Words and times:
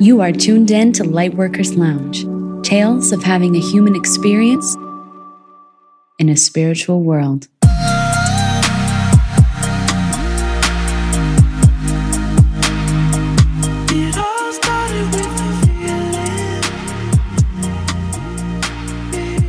You 0.00 0.20
are 0.22 0.32
tuned 0.32 0.72
in 0.72 0.92
to 0.94 1.04
Lightworkers 1.04 1.76
Lounge 1.76 2.26
tales 2.66 3.12
of 3.12 3.22
having 3.22 3.54
a 3.54 3.60
human 3.60 3.94
experience 3.94 4.74
in 6.18 6.28
a 6.28 6.36
spiritual 6.36 7.02
world. 7.02 7.46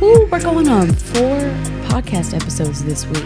Ooh, 0.00 0.28
we're 0.30 0.40
going 0.40 0.68
on 0.68 0.92
four 0.92 1.40
podcast 1.88 2.34
episodes 2.34 2.84
this 2.84 3.04
week. 3.06 3.24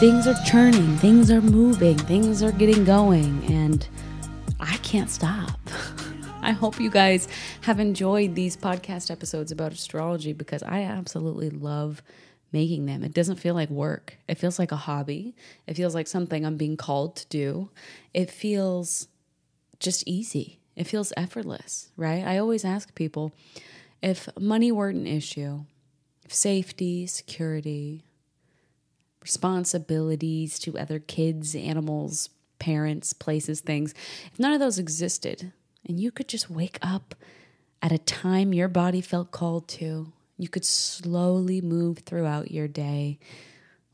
Things 0.00 0.26
are 0.26 0.36
churning, 0.44 0.98
things 0.98 1.30
are 1.30 1.40
moving, 1.40 1.96
things 1.96 2.42
are 2.42 2.52
getting 2.52 2.84
going, 2.84 3.42
and 3.50 3.88
I 4.60 4.76
can't 4.78 5.08
stop. 5.08 5.58
I 6.44 6.52
hope 6.52 6.78
you 6.78 6.90
guys 6.90 7.26
have 7.62 7.80
enjoyed 7.80 8.34
these 8.34 8.54
podcast 8.54 9.10
episodes 9.10 9.50
about 9.50 9.72
astrology 9.72 10.34
because 10.34 10.62
I 10.62 10.82
absolutely 10.82 11.48
love 11.48 12.02
making 12.52 12.84
them. 12.84 13.02
It 13.02 13.14
doesn't 13.14 13.36
feel 13.36 13.54
like 13.54 13.70
work, 13.70 14.18
it 14.28 14.36
feels 14.36 14.58
like 14.58 14.70
a 14.70 14.76
hobby. 14.76 15.34
It 15.66 15.74
feels 15.74 15.94
like 15.94 16.06
something 16.06 16.44
I'm 16.44 16.58
being 16.58 16.76
called 16.76 17.16
to 17.16 17.26
do. 17.28 17.70
It 18.12 18.30
feels 18.30 19.08
just 19.80 20.06
easy, 20.06 20.60
it 20.76 20.84
feels 20.84 21.14
effortless, 21.16 21.90
right? 21.96 22.22
I 22.22 22.36
always 22.36 22.64
ask 22.64 22.94
people 22.94 23.32
if 24.02 24.28
money 24.38 24.70
weren't 24.70 24.98
an 24.98 25.06
issue, 25.06 25.64
if 26.26 26.34
safety, 26.34 27.06
security, 27.06 28.04
responsibilities 29.22 30.58
to 30.58 30.78
other 30.78 30.98
kids, 30.98 31.54
animals, 31.54 32.28
parents, 32.58 33.14
places, 33.14 33.60
things, 33.60 33.94
if 34.30 34.38
none 34.38 34.52
of 34.52 34.60
those 34.60 34.78
existed, 34.78 35.52
and 35.86 36.00
you 36.00 36.10
could 36.10 36.28
just 36.28 36.50
wake 36.50 36.78
up 36.82 37.14
at 37.82 37.92
a 37.92 37.98
time 37.98 38.54
your 38.54 38.68
body 38.68 39.00
felt 39.00 39.30
called 39.30 39.68
to. 39.68 40.12
You 40.38 40.48
could 40.48 40.64
slowly 40.64 41.60
move 41.60 41.98
throughout 41.98 42.50
your 42.50 42.66
day. 42.66 43.18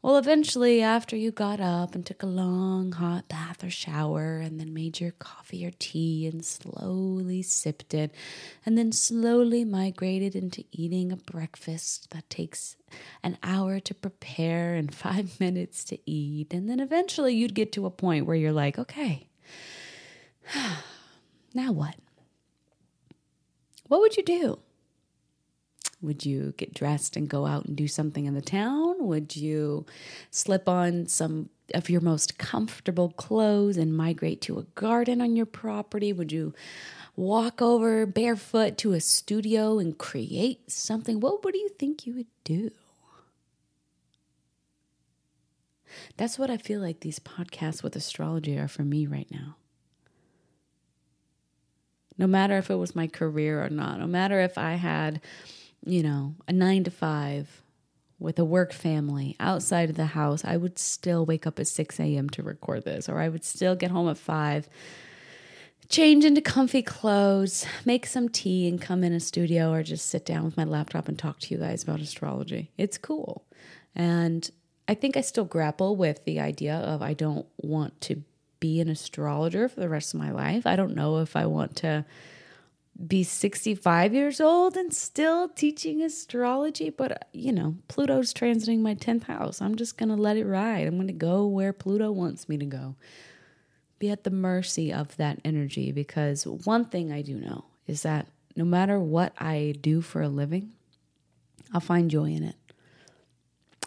Well, 0.02 0.16
eventually, 0.16 0.80
after 0.80 1.14
you 1.14 1.30
got 1.30 1.60
up 1.60 1.94
and 1.94 2.06
took 2.06 2.22
a 2.22 2.26
long 2.26 2.92
hot 2.92 3.28
bath 3.28 3.62
or 3.62 3.68
shower, 3.68 4.38
and 4.38 4.58
then 4.58 4.72
made 4.72 4.98
your 4.98 5.10
coffee 5.10 5.66
or 5.66 5.72
tea 5.78 6.26
and 6.26 6.42
slowly 6.42 7.42
sipped 7.42 7.92
it, 7.92 8.14
and 8.64 8.78
then 8.78 8.92
slowly 8.92 9.62
migrated 9.62 10.34
into 10.34 10.64
eating 10.72 11.12
a 11.12 11.16
breakfast 11.16 12.10
that 12.12 12.30
takes 12.30 12.76
an 13.22 13.36
hour 13.42 13.78
to 13.80 13.92
prepare 13.92 14.74
and 14.74 14.94
five 15.06 15.38
minutes 15.38 15.84
to 15.84 15.98
eat, 16.10 16.54
and 16.54 16.70
then 16.70 16.80
eventually 16.80 17.34
you'd 17.34 17.54
get 17.54 17.72
to 17.72 17.84
a 17.84 17.90
point 17.90 18.24
where 18.24 18.36
you're 18.36 18.52
like, 18.52 18.78
okay, 18.78 19.28
now 21.54 21.72
what? 21.72 21.96
What 23.88 24.00
would 24.00 24.16
you 24.16 24.22
do? 24.22 24.58
Would 26.02 26.24
you 26.24 26.54
get 26.56 26.72
dressed 26.72 27.16
and 27.16 27.28
go 27.28 27.44
out 27.44 27.66
and 27.66 27.76
do 27.76 27.86
something 27.86 28.24
in 28.24 28.34
the 28.34 28.40
town? 28.40 28.96
Would 29.00 29.36
you 29.36 29.84
slip 30.30 30.68
on 30.68 31.06
some 31.06 31.50
of 31.74 31.90
your 31.90 32.00
most 32.00 32.38
comfortable 32.38 33.10
clothes 33.10 33.76
and 33.76 33.96
migrate 33.96 34.40
to 34.42 34.58
a 34.58 34.62
garden 34.74 35.20
on 35.20 35.36
your 35.36 35.46
property? 35.46 36.12
Would 36.12 36.32
you 36.32 36.54
walk 37.16 37.60
over 37.60 38.06
barefoot 38.06 38.78
to 38.78 38.92
a 38.92 39.00
studio 39.00 39.78
and 39.78 39.98
create 39.98 40.70
something? 40.70 41.20
What, 41.20 41.42
do 41.42 41.58
you 41.58 41.68
think 41.68 42.06
you 42.06 42.14
would 42.14 42.26
do? 42.44 42.70
That's 46.16 46.38
what 46.38 46.50
I 46.50 46.56
feel 46.56 46.80
like 46.80 47.00
these 47.00 47.18
podcasts 47.18 47.82
with 47.82 47.96
astrology 47.96 48.56
are 48.56 48.68
for 48.68 48.84
me 48.84 49.06
right 49.06 49.28
now 49.30 49.56
no 52.20 52.26
matter 52.26 52.58
if 52.58 52.68
it 52.68 52.74
was 52.74 52.94
my 52.94 53.06
career 53.06 53.64
or 53.64 53.70
not, 53.70 53.98
no 53.98 54.06
matter 54.06 54.40
if 54.40 54.58
I 54.58 54.74
had, 54.74 55.22
you 55.86 56.02
know, 56.02 56.34
a 56.46 56.52
nine 56.52 56.84
to 56.84 56.90
five 56.90 57.62
with 58.18 58.38
a 58.38 58.44
work 58.44 58.74
family 58.74 59.36
outside 59.40 59.88
of 59.88 59.96
the 59.96 60.04
house, 60.04 60.44
I 60.44 60.58
would 60.58 60.78
still 60.78 61.24
wake 61.24 61.46
up 61.46 61.58
at 61.58 61.66
6 61.66 61.98
a.m. 61.98 62.28
to 62.30 62.42
record 62.42 62.84
this, 62.84 63.08
or 63.08 63.18
I 63.18 63.30
would 63.30 63.42
still 63.42 63.74
get 63.74 63.90
home 63.90 64.06
at 64.10 64.18
5, 64.18 64.68
change 65.88 66.26
into 66.26 66.42
comfy 66.42 66.82
clothes, 66.82 67.64
make 67.86 68.04
some 68.04 68.28
tea, 68.28 68.68
and 68.68 68.78
come 68.78 69.02
in 69.02 69.14
a 69.14 69.20
studio 69.20 69.72
or 69.72 69.82
just 69.82 70.10
sit 70.10 70.26
down 70.26 70.44
with 70.44 70.58
my 70.58 70.64
laptop 70.64 71.08
and 71.08 71.18
talk 71.18 71.38
to 71.40 71.54
you 71.54 71.58
guys 71.58 71.82
about 71.82 72.00
astrology. 72.00 72.70
It's 72.76 72.98
cool. 72.98 73.46
And 73.96 74.50
I 74.86 74.92
think 74.92 75.16
I 75.16 75.22
still 75.22 75.46
grapple 75.46 75.96
with 75.96 76.22
the 76.26 76.38
idea 76.38 76.74
of 76.74 77.00
I 77.00 77.14
don't 77.14 77.46
want 77.56 77.98
to 78.02 78.22
be 78.60 78.80
an 78.80 78.88
astrologer 78.88 79.68
for 79.68 79.80
the 79.80 79.88
rest 79.88 80.14
of 80.14 80.20
my 80.20 80.30
life. 80.30 80.66
I 80.66 80.76
don't 80.76 80.94
know 80.94 81.18
if 81.18 81.34
I 81.34 81.46
want 81.46 81.76
to 81.76 82.04
be 83.06 83.22
65 83.22 84.12
years 84.12 84.40
old 84.40 84.76
and 84.76 84.92
still 84.92 85.48
teaching 85.48 86.02
astrology, 86.02 86.90
but 86.90 87.28
you 87.32 87.52
know, 87.52 87.76
Pluto's 87.88 88.34
transiting 88.34 88.80
my 88.80 88.94
10th 88.94 89.24
house. 89.24 89.62
I'm 89.62 89.76
just 89.76 89.96
going 89.96 90.10
to 90.10 90.16
let 90.16 90.36
it 90.36 90.44
ride. 90.44 90.86
I'm 90.86 90.96
going 90.96 91.06
to 91.06 91.12
go 91.12 91.46
where 91.46 91.72
Pluto 91.72 92.12
wants 92.12 92.48
me 92.48 92.58
to 92.58 92.66
go. 92.66 92.96
Be 93.98 94.10
at 94.10 94.24
the 94.24 94.30
mercy 94.30 94.92
of 94.92 95.16
that 95.16 95.40
energy 95.44 95.92
because 95.92 96.46
one 96.46 96.84
thing 96.84 97.12
I 97.12 97.22
do 97.22 97.36
know 97.36 97.64
is 97.86 98.02
that 98.02 98.26
no 98.56 98.64
matter 98.64 98.98
what 98.98 99.32
I 99.38 99.74
do 99.80 100.00
for 100.00 100.22
a 100.22 100.28
living, 100.28 100.72
I'll 101.72 101.80
find 101.80 102.10
joy 102.10 102.30
in 102.30 102.42
it. 102.42 102.56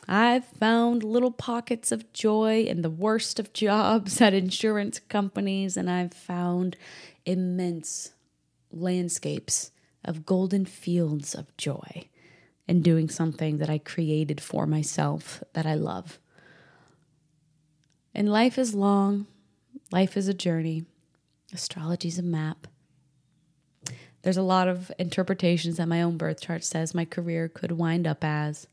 I've 0.08 0.46
found 0.46 1.03
little 1.03 1.31
pockets 1.31 1.91
of 1.91 2.12
joy 2.14 2.64
in 2.64 2.81
the 2.81 2.90
worst 2.90 3.40
of 3.40 3.53
jobs 3.53 4.22
at 4.22 4.34
insurance 4.34 5.00
companies, 5.00 5.78
and 5.78 5.90
I've 5.90 6.14
found 6.14 6.75
immense 7.25 8.13
landscapes 8.72 9.72
of 10.03 10.25
golden 10.25 10.66
fields 10.66 11.34
of 11.34 11.56
joy 11.58 12.09
in 12.68 12.81
doing 12.81 13.09
something 13.09 13.58
that 13.58 13.69
I 13.69 13.78
created 13.78 14.42
for 14.42 14.66
myself 14.66 15.44
that 15.53 15.66
I 15.66 15.75
love. 15.75 16.19
And 18.13 18.30
life 18.30 18.58
is 18.58 18.75
long, 18.75 19.28
life 19.92 20.18
is 20.18 20.28
a 20.28 20.34
journey, 20.34 20.86
astrology 21.53 22.09
is 22.09 22.19
a 22.19 22.24
map. 22.24 22.68
There's 24.22 24.38
a 24.38 24.44
lot 24.44 24.69
of 24.69 24.92
interpretations 24.97 25.78
that 25.78 25.88
my 25.88 26.02
own 26.02 26.18
birth 26.18 26.42
chart 26.42 26.63
says 26.63 26.94
my 26.94 27.06
career 27.06 27.50
could 27.50 27.74
wind 27.74 28.08
up 28.08 28.24
as 28.24 28.68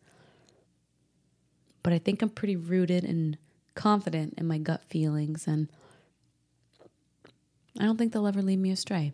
but 1.82 1.92
I 1.92 1.98
think 1.98 2.22
I'm 2.22 2.30
pretty 2.30 2.56
rooted 2.56 3.04
and 3.04 3.38
confident 3.74 4.34
in 4.36 4.46
my 4.46 4.58
gut 4.58 4.84
feelings, 4.84 5.46
and 5.46 5.68
I 7.78 7.84
don't 7.84 7.96
think 7.96 8.12
they'll 8.12 8.26
ever 8.26 8.42
lead 8.42 8.58
me 8.58 8.70
astray. 8.70 9.12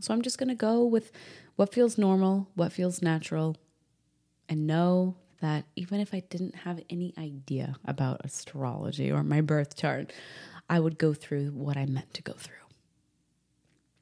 So 0.00 0.12
I'm 0.12 0.22
just 0.22 0.38
going 0.38 0.48
to 0.48 0.54
go 0.54 0.84
with 0.84 1.12
what 1.56 1.72
feels 1.72 1.98
normal, 1.98 2.48
what 2.54 2.72
feels 2.72 3.02
natural, 3.02 3.56
and 4.48 4.66
know 4.66 5.16
that 5.40 5.64
even 5.76 6.00
if 6.00 6.14
I 6.14 6.20
didn't 6.20 6.54
have 6.54 6.80
any 6.88 7.12
idea 7.18 7.76
about 7.84 8.24
astrology 8.24 9.10
or 9.10 9.22
my 9.22 9.40
birth 9.40 9.76
chart, 9.76 10.12
I 10.70 10.80
would 10.80 10.98
go 10.98 11.12
through 11.12 11.50
what 11.50 11.76
I 11.76 11.84
meant 11.86 12.14
to 12.14 12.22
go 12.22 12.32
through. 12.32 12.54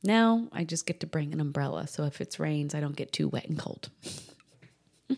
Now 0.02 0.48
I 0.52 0.64
just 0.64 0.86
get 0.86 1.00
to 1.00 1.06
bring 1.06 1.32
an 1.32 1.40
umbrella, 1.40 1.86
so 1.86 2.04
if 2.04 2.20
it 2.20 2.38
rains, 2.38 2.74
I 2.74 2.80
don't 2.80 2.96
get 2.96 3.12
too 3.12 3.28
wet 3.28 3.48
and 3.48 3.58
cold. 3.58 3.90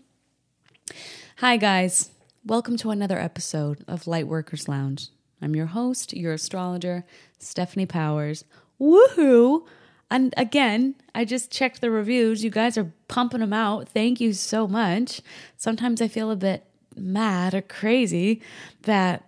Hi, 1.37 1.57
guys. 1.57 2.11
Welcome 2.45 2.77
to 2.79 2.91
another 2.91 3.21
episode 3.21 3.85
of 3.87 4.03
Lightworkers 4.03 4.67
Lounge. 4.67 5.11
I'm 5.41 5.55
your 5.55 5.67
host, 5.67 6.13
your 6.13 6.33
astrologer, 6.33 7.05
Stephanie 7.39 7.87
Powers. 7.87 8.45
Woohoo! 8.81 9.65
And 10.11 10.35
again, 10.37 10.97
I 11.15 11.25
just 11.25 11.53
checked 11.53 11.81
the 11.81 11.89
reviews. 11.93 12.43
You 12.43 12.51
guys 12.51 12.77
are 12.77 12.93
pumping 13.07 13.39
them 13.39 13.53
out. 13.53 13.89
Thank 13.89 14.21
you 14.21 14.33
so 14.33 14.67
much. 14.67 15.21
Sometimes 15.57 16.03
I 16.03 16.09
feel 16.09 16.33
a 16.33 16.37
bit 16.37 16.65
mad 16.97 17.55
or 17.55 17.63
crazy 17.63 18.43
that 18.83 19.25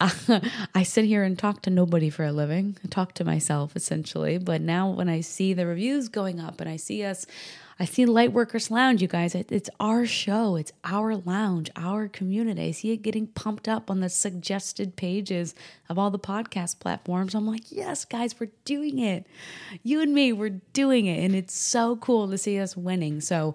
I 0.00 0.82
sit 0.82 1.04
here 1.04 1.22
and 1.22 1.38
talk 1.38 1.62
to 1.62 1.70
nobody 1.70 2.10
for 2.10 2.24
a 2.24 2.32
living, 2.32 2.76
I 2.84 2.88
talk 2.88 3.14
to 3.14 3.24
myself 3.24 3.76
essentially. 3.76 4.38
But 4.38 4.60
now 4.60 4.90
when 4.90 5.08
I 5.08 5.20
see 5.20 5.54
the 5.54 5.66
reviews 5.66 6.08
going 6.08 6.40
up 6.40 6.60
and 6.60 6.68
I 6.68 6.76
see 6.76 7.04
us 7.04 7.26
I 7.80 7.86
see 7.86 8.04
Lightworkers 8.04 8.70
Lounge, 8.70 9.00
you 9.00 9.08
guys. 9.08 9.34
It's 9.34 9.70
our 9.80 10.04
show, 10.04 10.56
it's 10.56 10.70
our 10.84 11.16
lounge, 11.16 11.70
our 11.76 12.08
community. 12.08 12.68
I 12.68 12.70
see 12.72 12.92
it 12.92 12.98
getting 12.98 13.28
pumped 13.28 13.68
up 13.68 13.90
on 13.90 14.00
the 14.00 14.10
suggested 14.10 14.96
pages 14.96 15.54
of 15.88 15.98
all 15.98 16.10
the 16.10 16.18
podcast 16.18 16.78
platforms. 16.78 17.34
I'm 17.34 17.46
like, 17.46 17.72
yes, 17.72 18.04
guys, 18.04 18.38
we're 18.38 18.50
doing 18.66 18.98
it. 18.98 19.26
You 19.82 20.02
and 20.02 20.12
me, 20.12 20.30
we're 20.30 20.60
doing 20.74 21.06
it. 21.06 21.24
And 21.24 21.34
it's 21.34 21.58
so 21.58 21.96
cool 21.96 22.28
to 22.28 22.36
see 22.36 22.58
us 22.58 22.76
winning. 22.76 23.22
So 23.22 23.54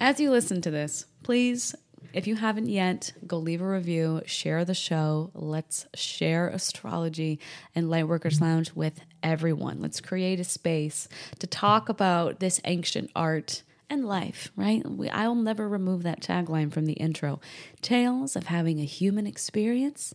as 0.00 0.18
you 0.20 0.30
listen 0.30 0.62
to 0.62 0.70
this, 0.70 1.04
please 1.22 1.74
if 2.16 2.26
you 2.26 2.34
haven't 2.34 2.68
yet, 2.68 3.12
go 3.26 3.36
leave 3.36 3.60
a 3.60 3.68
review, 3.68 4.22
share 4.24 4.64
the 4.64 4.72
show. 4.72 5.30
Let's 5.34 5.86
share 5.94 6.48
astrology 6.48 7.38
and 7.74 7.88
Lightworkers 7.88 8.40
Lounge 8.40 8.72
with 8.74 8.98
everyone. 9.22 9.82
Let's 9.82 10.00
create 10.00 10.40
a 10.40 10.44
space 10.44 11.08
to 11.40 11.46
talk 11.46 11.90
about 11.90 12.40
this 12.40 12.58
ancient 12.64 13.10
art 13.14 13.62
and 13.90 14.06
life, 14.06 14.50
right? 14.56 14.82
We, 14.90 15.10
I'll 15.10 15.34
never 15.34 15.68
remove 15.68 16.04
that 16.04 16.22
tagline 16.22 16.72
from 16.72 16.86
the 16.86 16.94
intro. 16.94 17.38
Tales 17.82 18.34
of 18.34 18.46
having 18.46 18.80
a 18.80 18.84
human 18.84 19.26
experience 19.26 20.14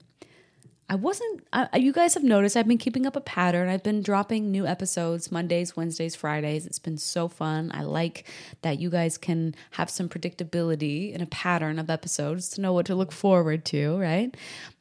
I 0.91 0.97
wasn't, 0.97 1.47
I, 1.53 1.77
you 1.77 1.93
guys 1.93 2.15
have 2.15 2.25
noticed 2.25 2.57
I've 2.57 2.67
been 2.67 2.77
keeping 2.77 3.07
up 3.07 3.15
a 3.15 3.21
pattern. 3.21 3.69
I've 3.69 3.85
been 3.85 4.03
dropping 4.03 4.51
new 4.51 4.67
episodes 4.67 5.31
Mondays, 5.31 5.77
Wednesdays, 5.77 6.17
Fridays. 6.17 6.67
It's 6.67 6.81
been 6.81 6.99
so 6.99 7.29
fun. 7.29 7.71
I 7.73 7.83
like 7.83 8.27
that 8.63 8.81
you 8.81 8.91
guys 8.91 9.17
can 9.17 9.55
have 9.73 9.89
some 9.89 10.09
predictability 10.09 11.15
in 11.15 11.21
a 11.21 11.27
pattern 11.27 11.79
of 11.79 11.91
episodes 11.91 12.49
to 12.51 12.61
know 12.61 12.73
what 12.73 12.87
to 12.87 12.97
look 12.97 13.13
forward 13.13 13.65
to, 13.67 13.99
right? 13.99 14.37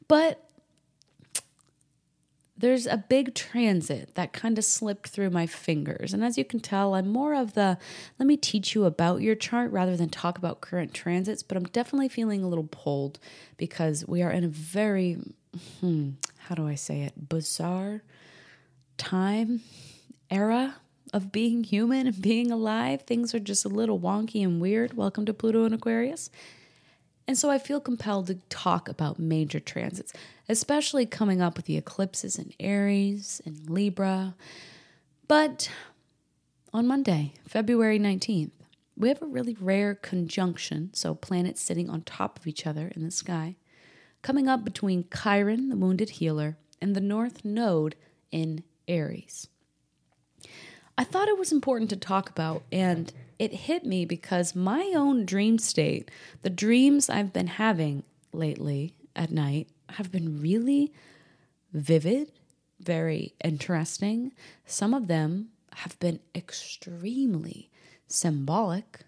But 0.08 0.44
there's 2.58 2.86
a 2.86 2.96
big 2.96 3.36
transit 3.36 4.16
that 4.16 4.32
kind 4.32 4.58
of 4.58 4.64
slipped 4.64 5.10
through 5.10 5.30
my 5.30 5.46
fingers. 5.46 6.12
And 6.12 6.24
as 6.24 6.36
you 6.36 6.44
can 6.44 6.58
tell, 6.58 6.94
I'm 6.94 7.08
more 7.08 7.34
of 7.34 7.54
the 7.54 7.78
let 8.18 8.26
me 8.26 8.36
teach 8.36 8.74
you 8.74 8.84
about 8.84 9.22
your 9.22 9.36
chart 9.36 9.70
rather 9.70 9.96
than 9.96 10.08
talk 10.08 10.38
about 10.38 10.60
current 10.60 10.92
transits, 10.92 11.44
but 11.44 11.56
I'm 11.56 11.64
definitely 11.64 12.08
feeling 12.08 12.42
a 12.42 12.48
little 12.48 12.68
pulled 12.68 13.20
because 13.56 14.04
we 14.08 14.22
are 14.22 14.30
in 14.32 14.42
a 14.42 14.48
very, 14.48 15.16
hmm, 15.80 16.10
how 16.38 16.54
do 16.54 16.66
I 16.66 16.74
say 16.74 17.02
it, 17.02 17.28
bizarre 17.28 18.02
time, 18.96 19.62
era 20.30 20.76
of 21.12 21.32
being 21.32 21.64
human 21.64 22.06
and 22.06 22.20
being 22.20 22.50
alive. 22.50 23.02
Things 23.02 23.34
are 23.34 23.40
just 23.40 23.64
a 23.64 23.68
little 23.68 23.98
wonky 23.98 24.44
and 24.44 24.60
weird. 24.60 24.94
Welcome 24.94 25.24
to 25.26 25.34
Pluto 25.34 25.64
and 25.64 25.74
Aquarius. 25.74 26.30
And 27.26 27.38
so 27.38 27.50
I 27.50 27.58
feel 27.58 27.80
compelled 27.80 28.26
to 28.26 28.34
talk 28.48 28.88
about 28.88 29.18
major 29.18 29.60
transits, 29.60 30.12
especially 30.48 31.06
coming 31.06 31.40
up 31.40 31.56
with 31.56 31.66
the 31.66 31.76
eclipses 31.76 32.38
in 32.38 32.52
Aries 32.60 33.40
and 33.44 33.70
Libra. 33.70 34.34
But 35.28 35.70
on 36.72 36.86
Monday, 36.86 37.34
February 37.46 37.98
19th, 37.98 38.50
we 38.96 39.08
have 39.08 39.22
a 39.22 39.26
really 39.26 39.56
rare 39.60 39.94
conjunction, 39.94 40.90
so 40.92 41.14
planets 41.14 41.60
sitting 41.60 41.88
on 41.88 42.02
top 42.02 42.38
of 42.38 42.46
each 42.46 42.66
other 42.66 42.92
in 42.94 43.02
the 43.04 43.10
sky, 43.10 43.56
coming 44.22 44.48
up 44.48 44.64
between 44.64 45.08
Chiron, 45.10 45.68
the 45.68 45.76
wounded 45.76 46.10
healer, 46.10 46.56
and 46.80 46.94
the 46.94 47.00
North 47.00 47.44
Node 47.44 47.96
in 48.30 48.64
Aries. 48.88 49.48
I 50.96 51.04
thought 51.04 51.28
it 51.28 51.38
was 51.38 51.52
important 51.52 51.90
to 51.90 51.96
talk 51.96 52.28
about, 52.28 52.62
and 52.70 53.12
it 53.38 53.52
hit 53.52 53.86
me 53.86 54.04
because 54.04 54.54
my 54.54 54.92
own 54.94 55.24
dream 55.24 55.58
state, 55.58 56.10
the 56.42 56.50
dreams 56.50 57.08
I've 57.08 57.32
been 57.32 57.46
having 57.46 58.02
lately 58.32 58.94
at 59.16 59.30
night, 59.30 59.68
have 59.90 60.12
been 60.12 60.40
really 60.40 60.92
vivid, 61.72 62.32
very 62.78 63.34
interesting. 63.42 64.32
Some 64.66 64.92
of 64.92 65.08
them 65.08 65.48
have 65.76 65.98
been 66.00 66.20
extremely 66.34 67.70
symbolic. 68.06 69.00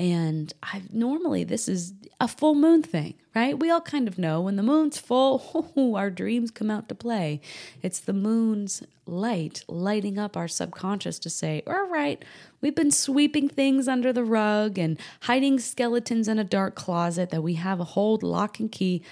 And 0.00 0.50
I've 0.62 0.94
normally 0.94 1.44
this 1.44 1.68
is 1.68 1.92
a 2.18 2.26
full 2.26 2.54
moon 2.54 2.82
thing, 2.82 3.16
right? 3.34 3.58
We 3.58 3.70
all 3.70 3.82
kind 3.82 4.08
of 4.08 4.16
know 4.16 4.40
when 4.40 4.56
the 4.56 4.62
moon's 4.62 4.98
full, 4.98 5.70
oh, 5.76 5.94
our 5.94 6.08
dreams 6.08 6.50
come 6.50 6.70
out 6.70 6.88
to 6.88 6.94
play. 6.94 7.42
It's 7.82 8.00
the 8.00 8.14
moon's 8.14 8.82
light 9.04 9.62
lighting 9.68 10.18
up 10.18 10.38
our 10.38 10.48
subconscious 10.48 11.18
to 11.18 11.28
say, 11.28 11.62
all 11.66 11.86
right, 11.90 12.24
we've 12.62 12.74
been 12.74 12.90
sweeping 12.90 13.50
things 13.50 13.88
under 13.88 14.10
the 14.10 14.24
rug 14.24 14.78
and 14.78 14.98
hiding 15.20 15.58
skeletons 15.58 16.28
in 16.28 16.38
a 16.38 16.44
dark 16.44 16.74
closet 16.76 17.28
that 17.28 17.42
we 17.42 17.54
have 17.56 17.78
a 17.78 17.84
hold, 17.84 18.22
lock, 18.22 18.58
and 18.58 18.72
key. 18.72 19.02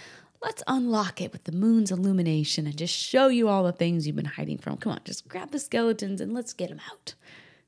Let's 0.42 0.62
unlock 0.66 1.20
it 1.20 1.32
with 1.32 1.44
the 1.44 1.52
moon's 1.52 1.90
illumination 1.90 2.66
and 2.66 2.78
just 2.78 2.94
show 2.94 3.28
you 3.28 3.46
all 3.50 3.62
the 3.62 3.72
things 3.72 4.06
you've 4.06 4.16
been 4.16 4.24
hiding 4.24 4.56
from. 4.56 4.78
Come 4.78 4.92
on, 4.92 5.00
just 5.04 5.28
grab 5.28 5.50
the 5.50 5.58
skeletons 5.58 6.22
and 6.22 6.32
let's 6.32 6.54
get 6.54 6.70
them 6.70 6.80
out. 6.90 7.12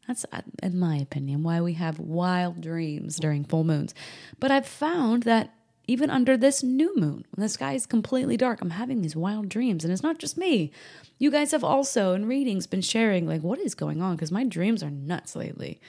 That's, 0.06 0.26
uh, 0.32 0.42
in 0.62 0.78
my 0.78 0.96
opinion, 0.96 1.42
why 1.42 1.60
we 1.60 1.74
have 1.74 1.98
wild 1.98 2.60
dreams 2.60 3.16
during 3.16 3.44
full 3.44 3.64
moons. 3.64 3.94
But 4.38 4.50
I've 4.50 4.66
found 4.66 5.22
that 5.24 5.54
even 5.86 6.10
under 6.10 6.36
this 6.36 6.62
new 6.62 6.94
moon, 6.96 7.24
when 7.30 7.42
the 7.42 7.48
sky 7.48 7.72
is 7.72 7.86
completely 7.86 8.36
dark, 8.36 8.60
I'm 8.60 8.70
having 8.70 9.02
these 9.02 9.16
wild 9.16 9.48
dreams. 9.48 9.84
And 9.84 9.92
it's 9.92 10.02
not 10.02 10.18
just 10.18 10.38
me. 10.38 10.70
You 11.18 11.30
guys 11.30 11.50
have 11.52 11.64
also, 11.64 12.12
in 12.12 12.26
readings, 12.26 12.66
been 12.66 12.80
sharing, 12.80 13.26
like, 13.26 13.42
what 13.42 13.58
is 13.58 13.74
going 13.74 14.00
on? 14.00 14.16
Because 14.16 14.30
my 14.30 14.44
dreams 14.44 14.82
are 14.82 14.90
nuts 14.90 15.34
lately. 15.34 15.80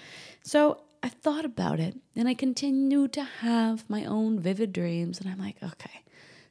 So 0.43 0.81
I 1.03 1.09
thought 1.09 1.45
about 1.45 1.79
it 1.79 1.97
and 2.15 2.27
I 2.27 2.33
continue 2.33 3.07
to 3.09 3.23
have 3.23 3.89
my 3.89 4.05
own 4.05 4.39
vivid 4.39 4.73
dreams. 4.73 5.19
And 5.19 5.29
I'm 5.29 5.39
like, 5.39 5.57
okay, 5.63 6.03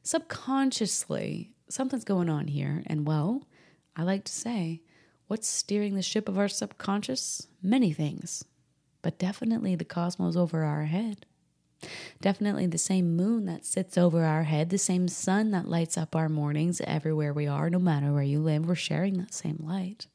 subconsciously, 0.02 1.52
something's 1.68 2.04
going 2.04 2.28
on 2.28 2.48
here. 2.48 2.82
And 2.86 3.06
well, 3.06 3.42
I 3.96 4.02
like 4.02 4.24
to 4.24 4.32
say, 4.32 4.82
What's 5.30 5.46
steering 5.46 5.94
the 5.94 6.02
ship 6.02 6.28
of 6.28 6.40
our 6.40 6.48
subconscious? 6.48 7.46
Many 7.62 7.92
things, 7.92 8.44
but 9.00 9.16
definitely 9.16 9.76
the 9.76 9.84
cosmos 9.84 10.34
over 10.34 10.64
our 10.64 10.86
head. 10.86 11.24
Definitely 12.20 12.66
the 12.66 12.78
same 12.78 13.14
moon 13.14 13.44
that 13.44 13.64
sits 13.64 13.96
over 13.96 14.24
our 14.24 14.42
head, 14.42 14.70
the 14.70 14.76
same 14.76 15.06
sun 15.06 15.52
that 15.52 15.68
lights 15.68 15.96
up 15.96 16.16
our 16.16 16.28
mornings 16.28 16.80
everywhere 16.80 17.32
we 17.32 17.46
are, 17.46 17.70
no 17.70 17.78
matter 17.78 18.12
where 18.12 18.24
you 18.24 18.40
live, 18.40 18.66
we're 18.66 18.74
sharing 18.74 19.18
that 19.18 19.32
same 19.32 19.62
light. 19.64 20.08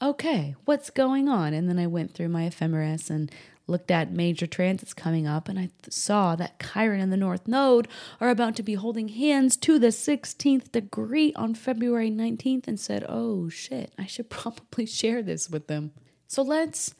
Okay, 0.00 0.54
what's 0.64 0.88
going 0.88 1.28
on? 1.28 1.52
And 1.52 1.68
then 1.68 1.78
I 1.78 1.88
went 1.88 2.14
through 2.14 2.30
my 2.30 2.44
ephemeris 2.44 3.10
and 3.10 3.30
looked 3.68 3.90
at 3.90 4.10
major 4.10 4.46
transits 4.46 4.94
coming 4.94 5.26
up, 5.26 5.48
and 5.48 5.58
I 5.58 5.70
th- 5.82 5.92
saw 5.92 6.34
that 6.36 6.58
Chiron 6.58 7.00
and 7.00 7.12
the 7.12 7.16
North 7.16 7.46
Node 7.46 7.86
are 8.20 8.30
about 8.30 8.56
to 8.56 8.62
be 8.62 8.74
holding 8.74 9.08
hands 9.08 9.56
to 9.58 9.78
the 9.78 9.88
16th 9.88 10.72
degree 10.72 11.32
on 11.34 11.54
February 11.54 12.10
19th, 12.10 12.66
and 12.66 12.80
said, 12.80 13.04
"Oh 13.08 13.48
shit, 13.48 13.92
I 13.98 14.06
should 14.06 14.30
probably 14.30 14.86
share 14.86 15.22
this 15.22 15.48
with 15.50 15.66
them." 15.66 15.92
So 16.26 16.42
let's 16.42 16.94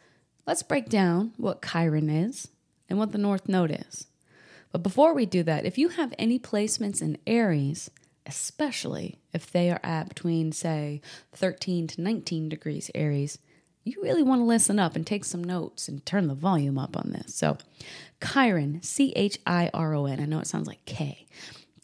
let's 0.47 0.63
break 0.63 0.89
down 0.89 1.33
what 1.37 1.63
Chiron 1.63 2.11
is 2.11 2.49
and 2.89 2.99
what 2.99 3.13
the 3.13 3.19
North 3.19 3.49
Node 3.49 3.85
is. 3.89 4.07
But 4.71 4.83
before 4.83 5.15
we 5.15 5.27
do 5.27 5.43
that, 5.45 5.65
if 5.65 5.79
you 5.79 5.89
have 5.89 6.13
any 6.19 6.39
placements 6.39 7.01
in 7.01 7.19
Aries, 7.27 7.91
especially 8.27 9.19
if 9.33 9.51
they 9.51 9.71
are 9.71 9.81
at 9.83 10.11
between, 10.11 10.53
say, 10.53 11.01
13 11.33 11.87
to 11.89 12.01
19 12.03 12.49
degrees 12.49 12.91
Aries, 12.95 13.39
you 13.89 14.03
really 14.03 14.23
want 14.23 14.41
to 14.41 14.45
listen 14.45 14.79
up 14.79 14.97
and 14.97 15.07
take 15.07 15.25
some 15.25 15.43
notes 15.43 15.89
and 15.89 16.05
turn 16.05 16.29
the 16.29 16.35
volume 16.35 16.79
up 16.79 16.97
on 16.97 17.11
this. 17.11 17.35
So, 17.35 17.59
Chiron, 18.23 18.83
C 18.83 19.13
H 19.17 19.39
I 19.47 19.71
R 19.73 19.95
O 19.95 20.07
N, 20.07 20.21
I 20.21 20.27
know 20.27 20.41
it 20.41 20.47
sounds 20.47 20.67
like 20.67 20.85
K. 20.85 21.27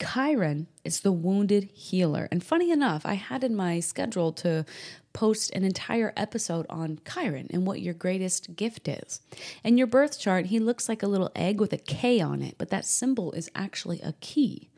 Chiron 0.00 0.66
is 0.84 1.00
the 1.00 1.12
wounded 1.12 1.64
healer. 1.73 2.28
And 2.30 2.42
funny 2.42 2.70
enough, 2.70 3.06
I 3.06 3.14
had 3.14 3.44
in 3.44 3.54
my 3.54 3.80
schedule 3.80 4.32
to 4.32 4.66
post 5.12 5.52
an 5.54 5.64
entire 5.64 6.12
episode 6.16 6.66
on 6.68 6.99
Chiron 7.08 7.46
and 7.50 7.66
what 7.66 7.80
your 7.80 7.94
greatest 7.94 8.56
gift 8.56 8.88
is. 8.88 9.20
In 9.62 9.78
your 9.78 9.87
birth 9.87 10.18
chart, 10.18 10.46
he 10.46 10.58
looks 10.58 10.88
like 10.88 11.02
a 11.02 11.08
little 11.08 11.30
egg 11.37 11.61
with 11.61 11.73
a 11.73 11.78
K 11.78 12.20
on 12.20 12.42
it, 12.42 12.56
but 12.58 12.70
that 12.70 12.84
symbol 12.84 13.32
is 13.32 13.50
actually 13.54 14.00
a 14.00 14.14
key. 14.20 14.68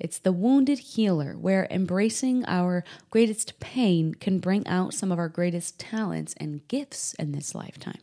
It's 0.00 0.18
the 0.18 0.32
wounded 0.32 0.78
healer, 0.78 1.34
where 1.34 1.68
embracing 1.70 2.44
our 2.46 2.84
greatest 3.10 3.60
pain 3.60 4.14
can 4.14 4.38
bring 4.38 4.66
out 4.66 4.94
some 4.94 5.12
of 5.12 5.18
our 5.18 5.28
greatest 5.28 5.78
talents 5.78 6.34
and 6.38 6.66
gifts 6.68 7.14
in 7.14 7.32
this 7.32 7.54
lifetime. 7.54 7.98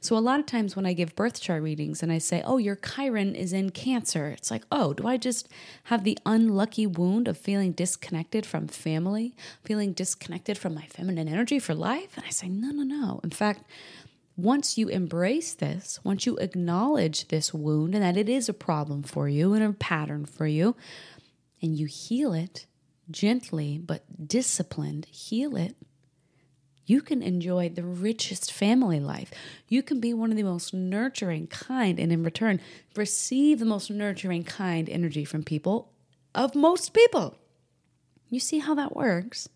So, 0.00 0.16
a 0.16 0.18
lot 0.18 0.40
of 0.40 0.46
times 0.46 0.76
when 0.76 0.86
I 0.86 0.92
give 0.92 1.16
birth 1.16 1.40
chart 1.40 1.62
readings 1.62 2.02
and 2.02 2.12
I 2.12 2.18
say, 2.18 2.42
Oh, 2.44 2.58
your 2.58 2.76
Chiron 2.76 3.34
is 3.34 3.52
in 3.52 3.70
Cancer, 3.70 4.28
it's 4.28 4.50
like, 4.50 4.64
Oh, 4.70 4.92
do 4.92 5.06
I 5.06 5.16
just 5.16 5.48
have 5.84 6.04
the 6.04 6.18
unlucky 6.26 6.86
wound 6.86 7.28
of 7.28 7.38
feeling 7.38 7.72
disconnected 7.72 8.46
from 8.46 8.68
family, 8.68 9.34
feeling 9.64 9.92
disconnected 9.92 10.58
from 10.58 10.74
my 10.74 10.86
feminine 10.86 11.28
energy 11.28 11.58
for 11.58 11.74
life? 11.74 12.16
And 12.16 12.24
I 12.26 12.30
say, 12.30 12.48
No, 12.48 12.70
no, 12.70 12.82
no. 12.82 13.20
In 13.24 13.30
fact, 13.30 13.64
once 14.36 14.76
you 14.76 14.88
embrace 14.88 15.54
this, 15.54 15.98
once 16.04 16.26
you 16.26 16.36
acknowledge 16.36 17.28
this 17.28 17.54
wound 17.54 17.94
and 17.94 18.04
that 18.04 18.18
it 18.18 18.28
is 18.28 18.48
a 18.48 18.54
problem 18.54 19.02
for 19.02 19.28
you 19.28 19.54
and 19.54 19.64
a 19.64 19.72
pattern 19.72 20.26
for 20.26 20.46
you, 20.46 20.76
and 21.62 21.76
you 21.76 21.86
heal 21.86 22.32
it 22.32 22.66
gently 23.10 23.78
but 23.78 24.28
disciplined, 24.28 25.06
heal 25.06 25.56
it, 25.56 25.76
you 26.86 27.02
can 27.02 27.22
enjoy 27.22 27.68
the 27.68 27.82
richest 27.82 28.52
family 28.52 29.00
life. 29.00 29.32
You 29.68 29.82
can 29.82 30.00
be 30.00 30.14
one 30.14 30.30
of 30.30 30.36
the 30.36 30.44
most 30.44 30.72
nurturing, 30.72 31.48
kind, 31.48 31.98
and 31.98 32.12
in 32.12 32.22
return, 32.22 32.60
receive 32.94 33.58
the 33.58 33.64
most 33.64 33.90
nurturing, 33.90 34.44
kind 34.44 34.88
energy 34.88 35.24
from 35.24 35.42
people 35.42 35.92
of 36.34 36.54
most 36.54 36.94
people. 36.94 37.36
You 38.30 38.38
see 38.38 38.60
how 38.60 38.74
that 38.76 38.94
works? 38.94 39.48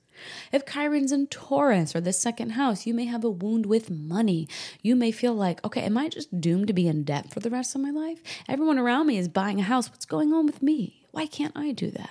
If 0.53 0.67
Chiron's 0.67 1.13
in 1.13 1.29
Taurus 1.29 1.95
or 1.95 2.01
the 2.01 2.13
second 2.13 2.51
house, 2.51 2.85
you 2.85 2.93
may 2.93 3.07
have 3.07 3.25
a 3.25 3.31
wound 3.31 3.65
with 3.67 3.91
money. 3.91 4.49
You 4.83 4.97
may 4.97 5.13
feel 5.13 5.35
like, 5.35 5.65
okay, 5.65 5.83
am 5.83 5.97
I 5.97 6.09
just 6.09 6.41
doomed 6.41 6.67
to 6.67 6.73
be 6.73 6.89
in 6.89 7.05
debt 7.05 7.33
for 7.33 7.41
the 7.41 7.51
rest 7.51 7.75
of 7.75 7.81
my 7.81 7.91
life? 7.91 8.21
Everyone 8.49 8.79
around 8.79 9.07
me 9.07 9.19
is 9.19 9.29
buying 9.29 9.61
a 9.61 9.65
house. 9.65 9.89
What's 9.89 10.05
going 10.05 10.33
on 10.33 10.47
with 10.47 10.63
me? 10.63 11.00
Why 11.13 11.27
can't 11.27 11.57
I 11.57 11.73
do 11.73 11.91
that? 11.91 12.11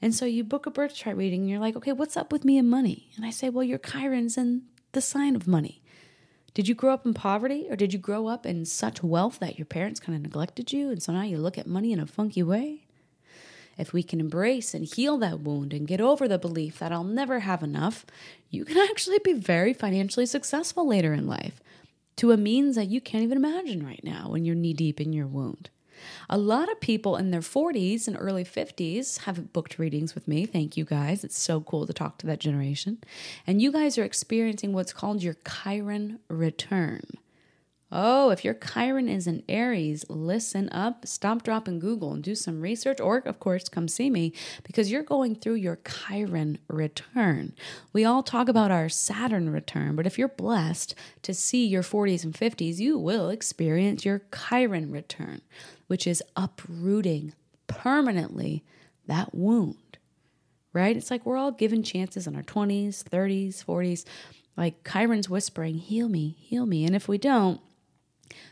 And 0.00 0.14
so 0.14 0.26
you 0.26 0.44
book 0.44 0.66
a 0.66 0.70
birth 0.70 0.94
chart 0.94 1.16
reading 1.16 1.42
and 1.42 1.50
you're 1.50 1.60
like, 1.60 1.76
okay, 1.76 1.92
what's 1.92 2.16
up 2.16 2.32
with 2.32 2.44
me 2.44 2.58
and 2.58 2.68
money? 2.68 3.08
And 3.16 3.24
I 3.24 3.30
say, 3.30 3.48
well, 3.48 3.64
your 3.64 3.78
Chiron's 3.78 4.36
in 4.36 4.62
the 4.92 5.00
sign 5.00 5.34
of 5.34 5.48
money. 5.48 5.80
Did 6.52 6.68
you 6.68 6.74
grow 6.74 6.92
up 6.92 7.04
in 7.04 7.14
poverty 7.14 7.66
or 7.68 7.76
did 7.76 7.92
you 7.92 7.98
grow 7.98 8.28
up 8.28 8.46
in 8.46 8.64
such 8.64 9.02
wealth 9.02 9.38
that 9.40 9.58
your 9.58 9.66
parents 9.66 10.00
kind 10.00 10.14
of 10.14 10.22
neglected 10.22 10.72
you? 10.72 10.90
And 10.90 11.02
so 11.02 11.12
now 11.12 11.22
you 11.22 11.38
look 11.38 11.58
at 11.58 11.66
money 11.66 11.92
in 11.92 11.98
a 11.98 12.06
funky 12.06 12.42
way? 12.42 12.84
If 13.76 13.92
we 13.92 14.04
can 14.04 14.20
embrace 14.20 14.72
and 14.72 14.84
heal 14.84 15.18
that 15.18 15.40
wound 15.40 15.72
and 15.72 15.88
get 15.88 16.00
over 16.00 16.28
the 16.28 16.38
belief 16.38 16.78
that 16.78 16.92
I'll 16.92 17.02
never 17.02 17.40
have 17.40 17.62
enough, 17.62 18.06
you 18.50 18.64
can 18.64 18.76
actually 18.90 19.18
be 19.24 19.32
very 19.32 19.74
financially 19.74 20.26
successful 20.26 20.86
later 20.86 21.12
in 21.12 21.26
life 21.26 21.60
to 22.16 22.30
a 22.30 22.36
means 22.36 22.76
that 22.76 22.88
you 22.88 23.00
can't 23.00 23.24
even 23.24 23.36
imagine 23.36 23.84
right 23.84 24.04
now 24.04 24.28
when 24.28 24.44
you're 24.44 24.54
knee 24.54 24.74
deep 24.74 25.00
in 25.00 25.12
your 25.12 25.26
wound. 25.26 25.70
A 26.28 26.38
lot 26.38 26.70
of 26.70 26.80
people 26.80 27.16
in 27.16 27.30
their 27.30 27.40
40s 27.40 28.06
and 28.06 28.16
early 28.18 28.44
50s 28.44 29.20
have 29.24 29.52
booked 29.52 29.78
readings 29.78 30.14
with 30.14 30.26
me. 30.28 30.46
Thank 30.46 30.76
you 30.76 30.84
guys. 30.84 31.24
It's 31.24 31.38
so 31.38 31.60
cool 31.60 31.86
to 31.86 31.92
talk 31.92 32.18
to 32.18 32.26
that 32.26 32.40
generation. 32.40 32.98
And 33.46 33.60
you 33.60 33.72
guys 33.72 33.98
are 33.98 34.04
experiencing 34.04 34.72
what's 34.72 34.92
called 34.92 35.22
your 35.22 35.36
Chiron 35.46 36.18
return. 36.28 37.02
Oh, 37.96 38.30
if 38.30 38.44
your 38.44 38.54
Chiron 38.54 39.08
is 39.08 39.28
in 39.28 39.44
Aries, 39.48 40.04
listen 40.08 40.68
up, 40.70 41.06
stop, 41.06 41.44
drop, 41.44 41.68
and 41.68 41.80
Google 41.80 42.12
and 42.12 42.24
do 42.24 42.34
some 42.34 42.60
research, 42.60 42.98
or 42.98 43.18
of 43.18 43.38
course, 43.38 43.68
come 43.68 43.86
see 43.86 44.10
me 44.10 44.32
because 44.64 44.90
you're 44.90 45.04
going 45.04 45.36
through 45.36 45.54
your 45.54 45.78
Chiron 45.86 46.58
return. 46.66 47.54
We 47.92 48.04
all 48.04 48.24
talk 48.24 48.48
about 48.48 48.72
our 48.72 48.88
Saturn 48.88 49.48
return, 49.48 49.94
but 49.94 50.08
if 50.08 50.18
you're 50.18 50.26
blessed 50.26 50.96
to 51.22 51.32
see 51.32 51.64
your 51.64 51.84
40s 51.84 52.24
and 52.24 52.34
50s, 52.34 52.78
you 52.78 52.98
will 52.98 53.28
experience 53.30 54.04
your 54.04 54.22
Chiron 54.34 54.90
return, 54.90 55.40
which 55.86 56.04
is 56.04 56.20
uprooting 56.34 57.32
permanently 57.68 58.64
that 59.06 59.32
wound, 59.32 59.98
right? 60.72 60.96
It's 60.96 61.12
like 61.12 61.24
we're 61.24 61.36
all 61.36 61.52
given 61.52 61.84
chances 61.84 62.26
in 62.26 62.34
our 62.34 62.42
20s, 62.42 63.04
30s, 63.04 63.64
40s. 63.64 64.04
Like 64.56 64.88
Chiron's 64.88 65.28
whispering, 65.28 65.78
heal 65.78 66.08
me, 66.08 66.36
heal 66.40 66.66
me. 66.66 66.84
And 66.84 66.94
if 66.94 67.08
we 67.08 67.18
don't, 67.18 67.60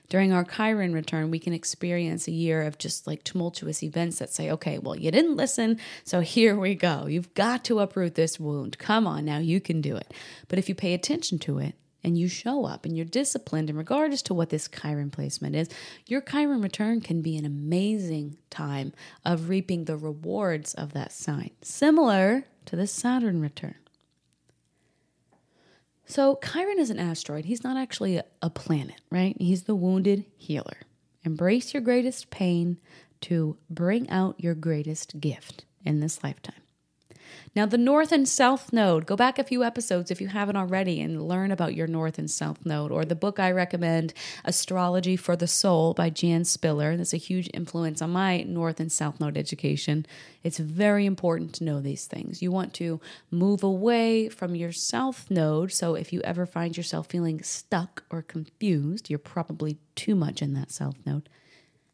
during 0.08 0.32
our 0.32 0.44
Chiron 0.44 0.92
return, 0.92 1.30
we 1.30 1.38
can 1.38 1.52
experience 1.52 2.28
a 2.28 2.32
year 2.32 2.62
of 2.62 2.78
just 2.78 3.06
like 3.06 3.24
tumultuous 3.24 3.82
events 3.82 4.18
that 4.18 4.32
say, 4.32 4.50
okay, 4.50 4.78
well, 4.78 4.96
you 4.96 5.10
didn't 5.10 5.36
listen, 5.36 5.78
so 6.04 6.20
here 6.20 6.56
we 6.56 6.74
go. 6.74 7.06
You've 7.06 7.32
got 7.34 7.64
to 7.64 7.80
uproot 7.80 8.14
this 8.14 8.38
wound. 8.38 8.78
Come 8.78 9.06
on, 9.06 9.24
now 9.24 9.38
you 9.38 9.60
can 9.60 9.80
do 9.80 9.96
it. 9.96 10.12
But 10.48 10.58
if 10.58 10.68
you 10.68 10.74
pay 10.74 10.94
attention 10.94 11.38
to 11.40 11.58
it, 11.58 11.74
and 12.04 12.18
you 12.18 12.28
show 12.28 12.64
up 12.64 12.84
and 12.84 12.96
you're 12.96 13.06
disciplined 13.06 13.70
in 13.70 13.76
regards 13.76 14.22
to 14.22 14.34
what 14.34 14.50
this 14.50 14.68
Chiron 14.68 15.10
placement 15.10 15.54
is, 15.54 15.68
your 16.06 16.20
Chiron 16.20 16.60
return 16.60 17.00
can 17.00 17.22
be 17.22 17.36
an 17.36 17.44
amazing 17.44 18.36
time 18.50 18.92
of 19.24 19.48
reaping 19.48 19.84
the 19.84 19.96
rewards 19.96 20.74
of 20.74 20.92
that 20.94 21.12
sign, 21.12 21.50
similar 21.62 22.44
to 22.66 22.76
the 22.76 22.86
Saturn 22.86 23.40
return. 23.40 23.76
So, 26.12 26.38
Chiron 26.44 26.78
is 26.78 26.90
an 26.90 26.98
asteroid. 26.98 27.46
He's 27.46 27.64
not 27.64 27.78
actually 27.78 28.18
a, 28.42 28.50
planet, 28.50 29.00
right? 29.10 29.34
He's 29.40 29.62
the 29.62 29.74
wounded 29.74 30.26
healer. 30.36 30.76
Embrace 31.24 31.72
your 31.72 31.80
greatest 31.80 32.28
pain 32.28 32.78
to 33.22 33.56
bring 33.70 34.10
out 34.10 34.38
your 34.38 34.54
greatest 34.54 35.18
gift 35.20 35.64
in 35.86 36.00
this 36.00 36.22
lifetime. 36.22 36.61
Now, 37.54 37.66
the 37.66 37.78
North 37.78 38.12
and 38.12 38.28
South 38.28 38.72
Node, 38.72 39.04
go 39.06 39.16
back 39.16 39.38
a 39.38 39.44
few 39.44 39.62
episodes 39.62 40.10
if 40.10 40.20
you 40.20 40.28
haven't 40.28 40.56
already 40.56 41.00
and 41.00 41.28
learn 41.28 41.50
about 41.50 41.74
your 41.74 41.86
North 41.86 42.18
and 42.18 42.30
South 42.30 42.64
Node, 42.64 42.90
or 42.90 43.04
the 43.04 43.14
book 43.14 43.38
I 43.38 43.50
recommend, 43.50 44.14
Astrology 44.44 45.16
for 45.16 45.36
the 45.36 45.46
Soul 45.46 45.92
by 45.94 46.08
Jan 46.08 46.44
Spiller. 46.44 46.96
That's 46.96 47.12
a 47.12 47.18
huge 47.18 47.50
influence 47.52 48.00
on 48.00 48.10
my 48.10 48.42
North 48.42 48.80
and 48.80 48.90
South 48.90 49.20
Node 49.20 49.36
education. 49.36 50.06
It's 50.42 50.58
very 50.58 51.04
important 51.06 51.52
to 51.54 51.64
know 51.64 51.80
these 51.80 52.06
things. 52.06 52.42
You 52.42 52.50
want 52.50 52.74
to 52.74 53.00
move 53.30 53.62
away 53.62 54.28
from 54.28 54.54
your 54.54 54.72
South 54.72 55.30
Node. 55.30 55.72
So 55.72 55.94
if 55.94 56.12
you 56.12 56.20
ever 56.22 56.46
find 56.46 56.76
yourself 56.76 57.08
feeling 57.08 57.42
stuck 57.42 58.04
or 58.10 58.22
confused, 58.22 59.10
you're 59.10 59.18
probably 59.18 59.78
too 59.94 60.14
much 60.14 60.42
in 60.42 60.54
that 60.54 60.70
South 60.70 60.96
Node 61.04 61.28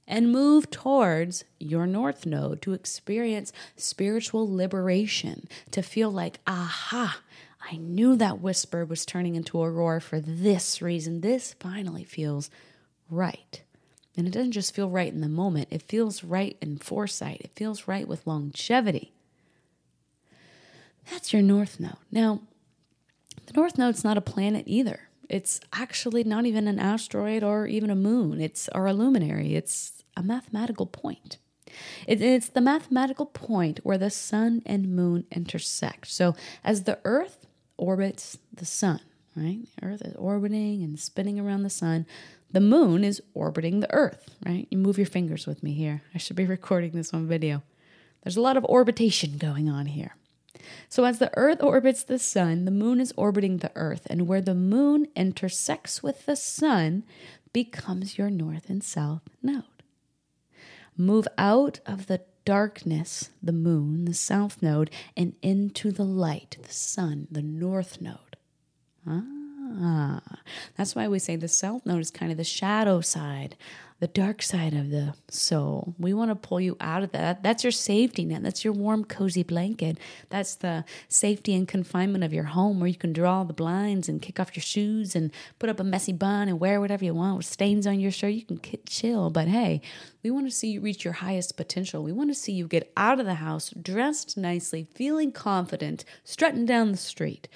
and 0.08 0.32
move 0.32 0.70
towards 0.70 1.44
your 1.60 1.86
north 1.86 2.24
node 2.24 2.62
to 2.62 2.72
experience 2.72 3.52
spiritual 3.76 4.52
liberation, 4.52 5.46
to 5.70 5.82
feel 5.82 6.10
like, 6.10 6.40
aha, 6.46 7.20
I 7.70 7.76
knew 7.76 8.16
that 8.16 8.40
whisper 8.40 8.84
was 8.86 9.04
turning 9.04 9.36
into 9.36 9.62
a 9.62 9.70
roar 9.70 10.00
for 10.00 10.18
this 10.18 10.80
reason. 10.80 11.20
This 11.20 11.54
finally 11.60 12.04
feels 12.04 12.50
right. 13.10 13.62
And 14.16 14.26
it 14.26 14.32
doesn't 14.32 14.52
just 14.52 14.74
feel 14.74 14.88
right 14.88 15.12
in 15.12 15.20
the 15.20 15.28
moment, 15.28 15.68
it 15.70 15.82
feels 15.82 16.24
right 16.24 16.56
in 16.60 16.78
foresight, 16.78 17.42
it 17.42 17.52
feels 17.54 17.86
right 17.86 18.08
with 18.08 18.26
longevity. 18.26 19.12
That's 21.10 21.32
your 21.32 21.42
north 21.42 21.78
node. 21.78 21.96
Now, 22.10 22.40
the 23.46 23.52
north 23.52 23.78
node's 23.78 24.04
not 24.04 24.18
a 24.18 24.22
planet 24.22 24.64
either. 24.66 25.07
It's 25.28 25.60
actually 25.72 26.24
not 26.24 26.46
even 26.46 26.66
an 26.68 26.78
asteroid 26.78 27.42
or 27.42 27.66
even 27.66 27.90
a 27.90 27.96
moon. 27.96 28.40
It's 28.40 28.68
or 28.74 28.86
a 28.86 28.92
luminary. 28.92 29.54
It's 29.54 30.02
a 30.16 30.22
mathematical 30.22 30.86
point. 30.86 31.38
It, 32.06 32.22
it's 32.22 32.48
the 32.48 32.60
mathematical 32.60 33.26
point 33.26 33.80
where 33.82 33.98
the 33.98 34.10
sun 34.10 34.62
and 34.64 34.94
moon 34.94 35.24
intersect. 35.30 36.08
So 36.08 36.34
as 36.64 36.84
the 36.84 36.98
earth 37.04 37.46
orbits 37.76 38.38
the 38.52 38.64
sun, 38.64 39.00
right? 39.36 39.60
The 39.76 39.86
earth 39.86 40.02
is 40.02 40.14
orbiting 40.16 40.82
and 40.82 40.98
spinning 40.98 41.38
around 41.38 41.62
the 41.62 41.70
sun. 41.70 42.06
The 42.50 42.60
moon 42.60 43.04
is 43.04 43.22
orbiting 43.34 43.80
the 43.80 43.92
earth, 43.92 44.34
right? 44.44 44.66
You 44.70 44.78
move 44.78 44.96
your 44.96 45.06
fingers 45.06 45.46
with 45.46 45.62
me 45.62 45.74
here. 45.74 46.02
I 46.14 46.18
should 46.18 46.36
be 46.36 46.46
recording 46.46 46.92
this 46.92 47.12
on 47.12 47.28
video. 47.28 47.62
There's 48.24 48.36
a 48.36 48.42
lot 48.42 48.56
of 48.56 48.64
orbitation 48.64 49.38
going 49.38 49.68
on 49.68 49.86
here. 49.86 50.16
So, 50.88 51.04
as 51.04 51.18
the 51.18 51.30
Earth 51.36 51.62
orbits 51.62 52.02
the 52.02 52.18
Sun, 52.18 52.64
the 52.64 52.70
Moon 52.70 53.00
is 53.00 53.12
orbiting 53.16 53.58
the 53.58 53.72
Earth, 53.74 54.06
and 54.10 54.26
where 54.26 54.40
the 54.40 54.54
Moon 54.54 55.08
intersects 55.14 56.02
with 56.02 56.26
the 56.26 56.36
Sun 56.36 57.04
becomes 57.52 58.18
your 58.18 58.30
North 58.30 58.68
and 58.68 58.82
South 58.82 59.22
node. 59.42 59.64
Move 60.96 61.28
out 61.38 61.80
of 61.86 62.06
the 62.06 62.22
darkness, 62.44 63.30
the 63.42 63.52
moon, 63.52 64.06
the 64.06 64.14
south 64.14 64.62
node, 64.62 64.90
and 65.14 65.34
into 65.42 65.92
the 65.92 66.04
light, 66.04 66.56
the 66.62 66.72
sun, 66.72 67.28
the 67.30 67.42
north 67.42 68.00
node. 68.00 68.38
Ah, 69.06 69.22
Ah, 69.70 70.20
that's 70.76 70.94
why 70.94 71.08
we 71.08 71.18
say 71.18 71.36
the 71.36 71.48
South 71.48 71.84
Node 71.84 72.00
is 72.00 72.10
kind 72.10 72.30
of 72.30 72.38
the 72.38 72.44
shadow 72.44 73.00
side, 73.00 73.56
the 74.00 74.06
dark 74.06 74.40
side 74.42 74.72
of 74.74 74.90
the 74.90 75.14
soul. 75.28 75.94
We 75.98 76.14
want 76.14 76.30
to 76.30 76.34
pull 76.36 76.60
you 76.60 76.76
out 76.80 77.02
of 77.02 77.12
that. 77.12 77.42
That's 77.42 77.64
your 77.64 77.72
safety 77.72 78.24
net. 78.24 78.42
That's 78.42 78.64
your 78.64 78.72
warm, 78.72 79.04
cozy 79.04 79.42
blanket. 79.42 79.98
That's 80.30 80.54
the 80.54 80.84
safety 81.08 81.54
and 81.54 81.66
confinement 81.66 82.24
of 82.24 82.32
your 82.32 82.44
home 82.44 82.78
where 82.78 82.88
you 82.88 82.94
can 82.94 83.12
draw 83.12 83.44
the 83.44 83.52
blinds 83.52 84.08
and 84.08 84.22
kick 84.22 84.38
off 84.38 84.56
your 84.56 84.62
shoes 84.62 85.16
and 85.16 85.32
put 85.58 85.68
up 85.68 85.80
a 85.80 85.84
messy 85.84 86.12
bun 86.12 86.48
and 86.48 86.60
wear 86.60 86.80
whatever 86.80 87.04
you 87.04 87.14
want 87.14 87.36
with 87.36 87.46
stains 87.46 87.86
on 87.86 88.00
your 88.00 88.12
shirt. 88.12 88.32
You 88.32 88.44
can 88.44 88.60
chill. 88.86 89.30
But 89.30 89.48
hey, 89.48 89.80
we 90.22 90.30
want 90.30 90.46
to 90.46 90.54
see 90.54 90.70
you 90.70 90.80
reach 90.80 91.04
your 91.04 91.14
highest 91.14 91.56
potential. 91.56 92.02
We 92.02 92.12
want 92.12 92.30
to 92.30 92.34
see 92.34 92.52
you 92.52 92.68
get 92.68 92.92
out 92.96 93.20
of 93.20 93.26
the 93.26 93.34
house 93.34 93.70
dressed 93.70 94.36
nicely, 94.36 94.86
feeling 94.94 95.32
confident, 95.32 96.04
strutting 96.24 96.66
down 96.66 96.92
the 96.92 96.98
street. 96.98 97.48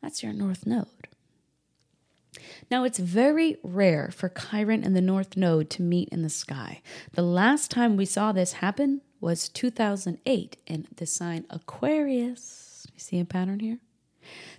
That's 0.00 0.22
your 0.22 0.32
North 0.32 0.66
Node. 0.66 1.03
Now, 2.70 2.84
it's 2.84 2.98
very 2.98 3.56
rare 3.62 4.10
for 4.12 4.28
Chiron 4.28 4.84
and 4.84 4.96
the 4.96 5.00
North 5.00 5.36
Node 5.36 5.70
to 5.70 5.82
meet 5.82 6.08
in 6.10 6.22
the 6.22 6.30
sky. 6.30 6.82
The 7.12 7.22
last 7.22 7.70
time 7.70 7.96
we 7.96 8.04
saw 8.04 8.32
this 8.32 8.54
happen 8.54 9.00
was 9.20 9.48
2008 9.48 10.56
in 10.66 10.86
the 10.96 11.06
sign 11.06 11.46
Aquarius. 11.50 12.86
You 12.92 13.00
see 13.00 13.18
a 13.20 13.24
pattern 13.24 13.60
here? 13.60 13.78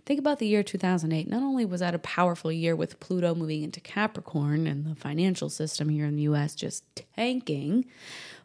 Think 0.05 0.19
about 0.19 0.39
the 0.39 0.47
year 0.47 0.63
2008. 0.63 1.27
Not 1.27 1.41
only 1.41 1.65
was 1.65 1.79
that 1.79 1.95
a 1.95 1.99
powerful 1.99 2.51
year 2.51 2.75
with 2.75 2.99
Pluto 2.99 3.33
moving 3.33 3.63
into 3.63 3.79
Capricorn 3.79 4.67
and 4.67 4.85
the 4.85 4.95
financial 4.95 5.49
system 5.49 5.89
here 5.89 6.05
in 6.05 6.15
the 6.15 6.23
US 6.23 6.53
just 6.53 6.83
tanking, 7.15 7.85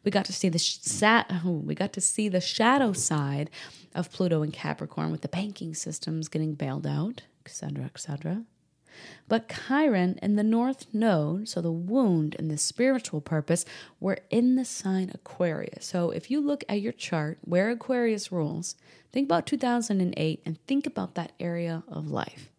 we 0.05 0.11
got 0.11 0.25
to 0.27 0.33
see 0.33 0.49
the 0.49 0.59
sat 0.59 1.31
oh, 1.45 1.51
we 1.51 1.75
got 1.75 1.93
to 1.95 2.01
see 2.01 2.29
the 2.29 2.41
shadow 2.41 2.93
side 2.93 3.51
of 3.95 4.11
Pluto 4.11 4.43
and 4.43 4.53
Capricorn 4.53 5.11
with 5.11 5.21
the 5.21 5.29
banking 5.29 5.75
systems 5.75 6.29
getting 6.29 6.55
bailed 6.55 6.87
out, 6.87 7.23
etc., 7.45 7.85
etc. 7.85 8.45
But 9.29 9.49
Chiron 9.49 10.19
and 10.23 10.39
the 10.39 10.45
North 10.45 10.87
Node, 10.93 11.49
so 11.49 11.61
the 11.61 11.71
wound 11.71 12.37
and 12.39 12.51
the 12.51 12.59
spiritual 12.59 13.21
purpose, 13.21 13.65
were 13.99 14.19
in 14.31 14.57
the 14.57 14.65
sign 14.65 15.11
Aquarius. 15.15 15.87
So 15.87 16.11
if 16.11 16.31
you 16.31 16.41
look 16.41 16.65
at 16.69 16.81
your 16.81 16.93
chart 16.93 17.39
where 17.43 17.71
Aquarius 17.71 18.33
rules, 18.33 18.77
think 19.13 19.27
about 19.27 19.47
2008 19.47 20.43
and 20.45 20.67
think 20.67 20.87
about 20.87 21.15
that 21.15 21.33
area 21.39 21.83
of 21.89 22.11
life. 22.11 22.51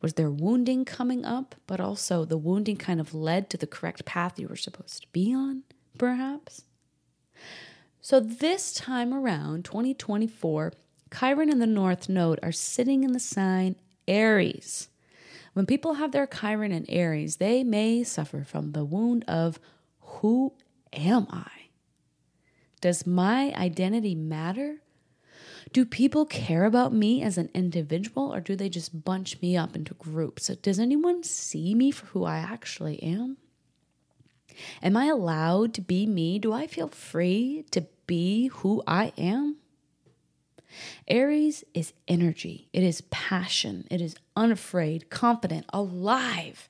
Was 0.00 0.14
there 0.14 0.30
wounding 0.30 0.84
coming 0.84 1.24
up, 1.24 1.54
but 1.66 1.80
also 1.80 2.24
the 2.24 2.36
wounding 2.36 2.76
kind 2.76 3.00
of 3.00 3.14
led 3.14 3.48
to 3.50 3.56
the 3.56 3.66
correct 3.66 4.04
path 4.04 4.38
you 4.38 4.48
were 4.48 4.56
supposed 4.56 5.02
to 5.02 5.08
be 5.12 5.34
on, 5.34 5.62
perhaps? 5.96 6.64
So 8.02 8.20
this 8.20 8.74
time 8.74 9.14
around, 9.14 9.64
2024, 9.64 10.74
Chiron 11.18 11.48
and 11.48 11.62
the 11.62 11.66
North 11.66 12.08
Node 12.08 12.38
are 12.42 12.52
sitting 12.52 13.02
in 13.02 13.12
the 13.12 13.18
sign 13.18 13.76
Aries. 14.06 14.88
When 15.54 15.66
people 15.66 15.94
have 15.94 16.12
their 16.12 16.26
Chiron 16.26 16.72
in 16.72 16.84
Aries, 16.88 17.36
they 17.36 17.64
may 17.64 18.02
suffer 18.04 18.44
from 18.44 18.72
the 18.72 18.84
wound 18.84 19.24
of 19.26 19.58
who 20.00 20.52
am 20.92 21.26
I? 21.30 21.50
Does 22.80 23.06
my 23.06 23.54
identity 23.54 24.14
matter? 24.14 24.82
Do 25.72 25.84
people 25.84 26.26
care 26.26 26.64
about 26.64 26.92
me 26.92 27.22
as 27.22 27.38
an 27.38 27.50
individual 27.54 28.32
or 28.34 28.40
do 28.40 28.54
they 28.56 28.68
just 28.68 29.04
bunch 29.04 29.40
me 29.40 29.56
up 29.56 29.74
into 29.74 29.94
groups? 29.94 30.48
Does 30.48 30.78
anyone 30.78 31.22
see 31.22 31.74
me 31.74 31.90
for 31.90 32.06
who 32.06 32.24
I 32.24 32.38
actually 32.38 33.02
am? 33.02 33.38
Am 34.82 34.96
I 34.96 35.06
allowed 35.06 35.72
to 35.74 35.80
be 35.80 36.06
me? 36.06 36.38
Do 36.38 36.52
I 36.52 36.66
feel 36.66 36.88
free 36.88 37.64
to 37.70 37.86
be 38.06 38.48
who 38.48 38.82
I 38.86 39.12
am? 39.16 39.56
Aries 41.08 41.64
is 41.74 41.92
energy, 42.08 42.68
it 42.72 42.82
is 42.82 43.02
passion, 43.02 43.86
it 43.90 44.00
is 44.00 44.16
unafraid, 44.36 45.10
confident, 45.10 45.66
alive. 45.72 46.68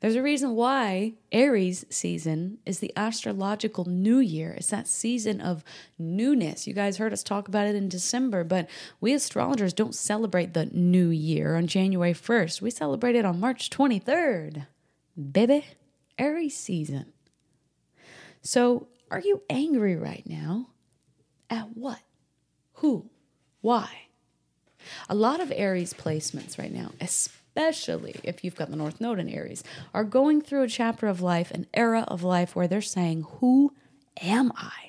There's 0.00 0.14
a 0.14 0.22
reason 0.22 0.54
why 0.54 1.14
Aries 1.32 1.84
season 1.90 2.58
is 2.64 2.78
the 2.78 2.92
astrological 2.96 3.84
new 3.84 4.18
year. 4.18 4.54
It's 4.56 4.68
that 4.68 4.86
season 4.86 5.40
of 5.40 5.64
newness. 5.98 6.68
You 6.68 6.74
guys 6.74 6.98
heard 6.98 7.12
us 7.12 7.24
talk 7.24 7.48
about 7.48 7.66
it 7.66 7.74
in 7.74 7.88
December, 7.88 8.44
but 8.44 8.68
we 9.00 9.12
astrologers 9.12 9.72
don't 9.72 9.96
celebrate 9.96 10.54
the 10.54 10.66
new 10.66 11.08
year 11.08 11.56
on 11.56 11.66
January 11.66 12.12
1st. 12.12 12.62
We 12.62 12.70
celebrate 12.70 13.16
it 13.16 13.24
on 13.24 13.40
March 13.40 13.70
23rd. 13.70 14.66
Baby, 15.32 15.64
Aries 16.16 16.56
season. 16.56 17.12
So, 18.40 18.86
are 19.10 19.20
you 19.20 19.42
angry 19.50 19.96
right 19.96 20.24
now? 20.26 20.68
At 21.50 21.76
what? 21.76 22.00
Who? 22.74 23.10
Why? 23.68 23.90
A 25.10 25.14
lot 25.14 25.40
of 25.40 25.52
Aries 25.54 25.92
placements 25.92 26.58
right 26.58 26.72
now, 26.72 26.92
especially 27.02 28.16
if 28.24 28.42
you've 28.42 28.56
got 28.56 28.70
the 28.70 28.76
North 28.76 28.98
Node 28.98 29.18
in 29.18 29.28
Aries, 29.28 29.62
are 29.92 30.04
going 30.04 30.40
through 30.40 30.62
a 30.62 30.68
chapter 30.68 31.06
of 31.06 31.20
life, 31.20 31.50
an 31.50 31.66
era 31.74 32.06
of 32.08 32.22
life 32.22 32.56
where 32.56 32.66
they're 32.66 32.80
saying, 32.80 33.26
Who 33.40 33.74
am 34.22 34.52
I? 34.56 34.87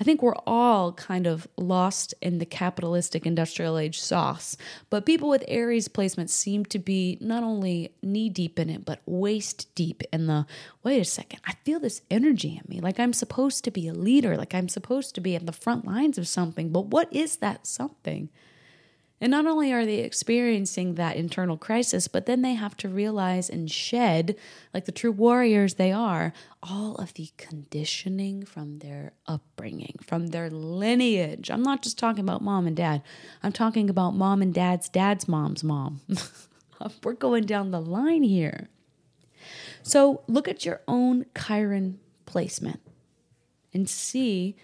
I 0.00 0.04
think 0.04 0.22
we're 0.22 0.34
all 0.46 0.92
kind 0.92 1.26
of 1.26 1.46
lost 1.56 2.14
in 2.20 2.38
the 2.38 2.46
capitalistic 2.46 3.26
industrial 3.26 3.78
age 3.78 4.00
sauce, 4.00 4.56
but 4.90 5.06
people 5.06 5.28
with 5.28 5.44
Aries 5.48 5.88
placements 5.88 6.30
seem 6.30 6.64
to 6.66 6.78
be 6.78 7.18
not 7.20 7.42
only 7.42 7.94
knee 8.02 8.28
deep 8.28 8.58
in 8.58 8.70
it, 8.70 8.84
but 8.84 9.00
waist 9.06 9.74
deep 9.74 10.02
in 10.12 10.26
the 10.26 10.46
wait 10.82 11.00
a 11.00 11.04
second, 11.04 11.40
I 11.46 11.54
feel 11.64 11.80
this 11.80 12.02
energy 12.10 12.60
in 12.62 12.68
me. 12.68 12.80
Like 12.80 12.98
I'm 12.98 13.12
supposed 13.12 13.64
to 13.64 13.70
be 13.70 13.88
a 13.88 13.94
leader, 13.94 14.36
like 14.36 14.54
I'm 14.54 14.68
supposed 14.68 15.14
to 15.14 15.20
be 15.20 15.36
at 15.36 15.46
the 15.46 15.52
front 15.52 15.86
lines 15.86 16.18
of 16.18 16.28
something, 16.28 16.70
but 16.70 16.86
what 16.86 17.12
is 17.12 17.36
that 17.36 17.66
something? 17.66 18.28
And 19.22 19.30
not 19.30 19.46
only 19.46 19.72
are 19.72 19.86
they 19.86 20.00
experiencing 20.00 20.96
that 20.96 21.14
internal 21.14 21.56
crisis, 21.56 22.08
but 22.08 22.26
then 22.26 22.42
they 22.42 22.54
have 22.54 22.76
to 22.78 22.88
realize 22.88 23.48
and 23.48 23.70
shed, 23.70 24.34
like 24.74 24.84
the 24.84 24.90
true 24.90 25.12
warriors 25.12 25.74
they 25.74 25.92
are, 25.92 26.32
all 26.60 26.96
of 26.96 27.14
the 27.14 27.28
conditioning 27.36 28.44
from 28.44 28.80
their 28.80 29.12
upbringing, 29.28 29.94
from 30.04 30.26
their 30.26 30.50
lineage. 30.50 31.52
I'm 31.52 31.62
not 31.62 31.82
just 31.82 32.00
talking 32.00 32.24
about 32.24 32.42
mom 32.42 32.66
and 32.66 32.76
dad, 32.76 33.00
I'm 33.44 33.52
talking 33.52 33.88
about 33.88 34.16
mom 34.16 34.42
and 34.42 34.52
dad's 34.52 34.88
dad's 34.88 35.28
mom's 35.28 35.62
mom. 35.62 36.00
We're 37.04 37.12
going 37.12 37.44
down 37.44 37.70
the 37.70 37.80
line 37.80 38.24
here. 38.24 38.70
So 39.84 40.22
look 40.26 40.48
at 40.48 40.64
your 40.64 40.80
own 40.88 41.26
Chiron 41.38 42.00
placement 42.26 42.80
and 43.72 43.88
see 43.88 44.56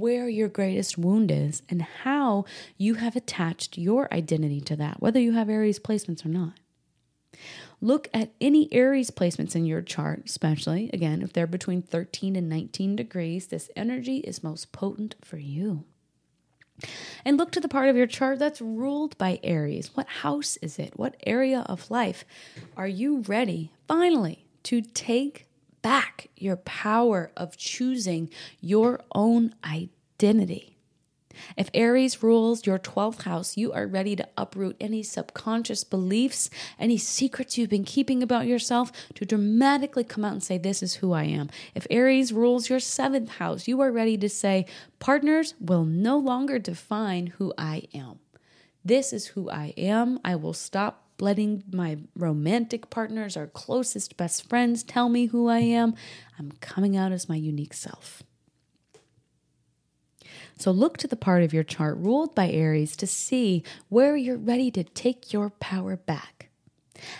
where 0.00 0.28
your 0.28 0.48
greatest 0.48 0.98
wound 0.98 1.30
is 1.30 1.62
and 1.68 1.82
how 1.82 2.44
you 2.76 2.94
have 2.94 3.16
attached 3.16 3.78
your 3.78 4.12
identity 4.12 4.60
to 4.60 4.76
that, 4.76 5.00
whether 5.00 5.20
you 5.20 5.32
have 5.32 5.48
Aries 5.48 5.78
placements 5.78 6.24
or 6.24 6.28
not. 6.28 6.54
Look 7.80 8.08
at 8.14 8.32
any 8.40 8.72
Aries 8.72 9.10
placements 9.10 9.54
in 9.54 9.66
your 9.66 9.82
chart, 9.82 10.22
especially, 10.26 10.90
again, 10.92 11.22
if 11.22 11.32
they're 11.32 11.46
between 11.46 11.82
13 11.82 12.36
and 12.36 12.48
19 12.48 12.96
degrees, 12.96 13.48
this 13.48 13.70
energy 13.76 14.18
is 14.18 14.42
most 14.42 14.72
potent 14.72 15.16
for 15.22 15.36
you. 15.36 15.84
And 17.24 17.36
look 17.36 17.52
to 17.52 17.60
the 17.60 17.68
part 17.68 17.88
of 17.88 17.96
your 17.96 18.06
chart 18.06 18.38
that's 18.38 18.60
ruled 18.60 19.16
by 19.18 19.38
Aries. 19.42 19.90
What 19.94 20.08
house 20.08 20.56
is 20.58 20.78
it? 20.78 20.98
What 20.98 21.16
area 21.26 21.60
of 21.66 21.90
life 21.90 22.24
are 22.76 22.88
you 22.88 23.20
ready, 23.22 23.72
finally, 23.86 24.46
to 24.64 24.80
take 24.80 25.46
back 25.84 26.28
your 26.34 26.56
power 26.56 27.30
of 27.36 27.58
choosing 27.58 28.30
your 28.58 29.02
own 29.14 29.54
identity. 29.62 30.78
If 31.58 31.68
Aries 31.74 32.22
rules 32.22 32.64
your 32.64 32.78
12th 32.78 33.22
house, 33.22 33.58
you 33.58 33.70
are 33.74 33.86
ready 33.86 34.16
to 34.16 34.26
uproot 34.38 34.76
any 34.80 35.02
subconscious 35.02 35.84
beliefs, 35.84 36.48
any 36.78 36.96
secrets 36.96 37.58
you've 37.58 37.68
been 37.68 37.84
keeping 37.84 38.22
about 38.22 38.46
yourself 38.46 38.92
to 39.14 39.26
dramatically 39.26 40.04
come 40.04 40.24
out 40.24 40.32
and 40.32 40.42
say, 40.42 40.56
This 40.56 40.82
is 40.82 40.94
who 40.94 41.12
I 41.12 41.24
am. 41.24 41.50
If 41.74 41.86
Aries 41.90 42.32
rules 42.32 42.70
your 42.70 42.78
7th 42.78 43.28
house, 43.28 43.68
you 43.68 43.82
are 43.82 43.92
ready 43.92 44.16
to 44.16 44.28
say, 44.30 44.64
Partners 45.00 45.54
will 45.60 45.84
no 45.84 46.16
longer 46.16 46.58
define 46.58 47.26
who 47.26 47.52
I 47.58 47.82
am. 47.92 48.20
This 48.82 49.12
is 49.12 49.26
who 49.28 49.50
I 49.50 49.74
am. 49.76 50.18
I 50.24 50.36
will 50.36 50.54
stop 50.54 51.03
letting 51.20 51.62
my 51.72 51.98
romantic 52.16 52.90
partners 52.90 53.36
or 53.36 53.46
closest 53.46 54.16
best 54.16 54.48
friends 54.48 54.82
tell 54.82 55.08
me 55.08 55.26
who 55.26 55.48
I 55.48 55.60
am. 55.60 55.94
I'm 56.38 56.52
coming 56.60 56.96
out 56.96 57.12
as 57.12 57.28
my 57.28 57.36
unique 57.36 57.74
self. 57.74 58.22
So 60.58 60.70
look 60.70 60.96
to 60.98 61.08
the 61.08 61.16
part 61.16 61.42
of 61.42 61.52
your 61.52 61.64
chart 61.64 61.96
ruled 61.98 62.34
by 62.34 62.50
Aries 62.50 62.96
to 62.96 63.06
see 63.06 63.62
where 63.88 64.16
you're 64.16 64.36
ready 64.36 64.70
to 64.72 64.84
take 64.84 65.32
your 65.32 65.50
power 65.50 65.96
back. 65.96 66.48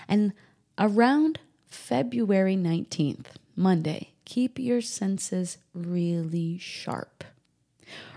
And 0.08 0.32
around 0.78 1.40
February 1.66 2.56
19th, 2.56 3.26
Monday, 3.56 4.12
keep 4.24 4.58
your 4.58 4.80
senses 4.80 5.58
really 5.74 6.58
sharp. 6.58 7.24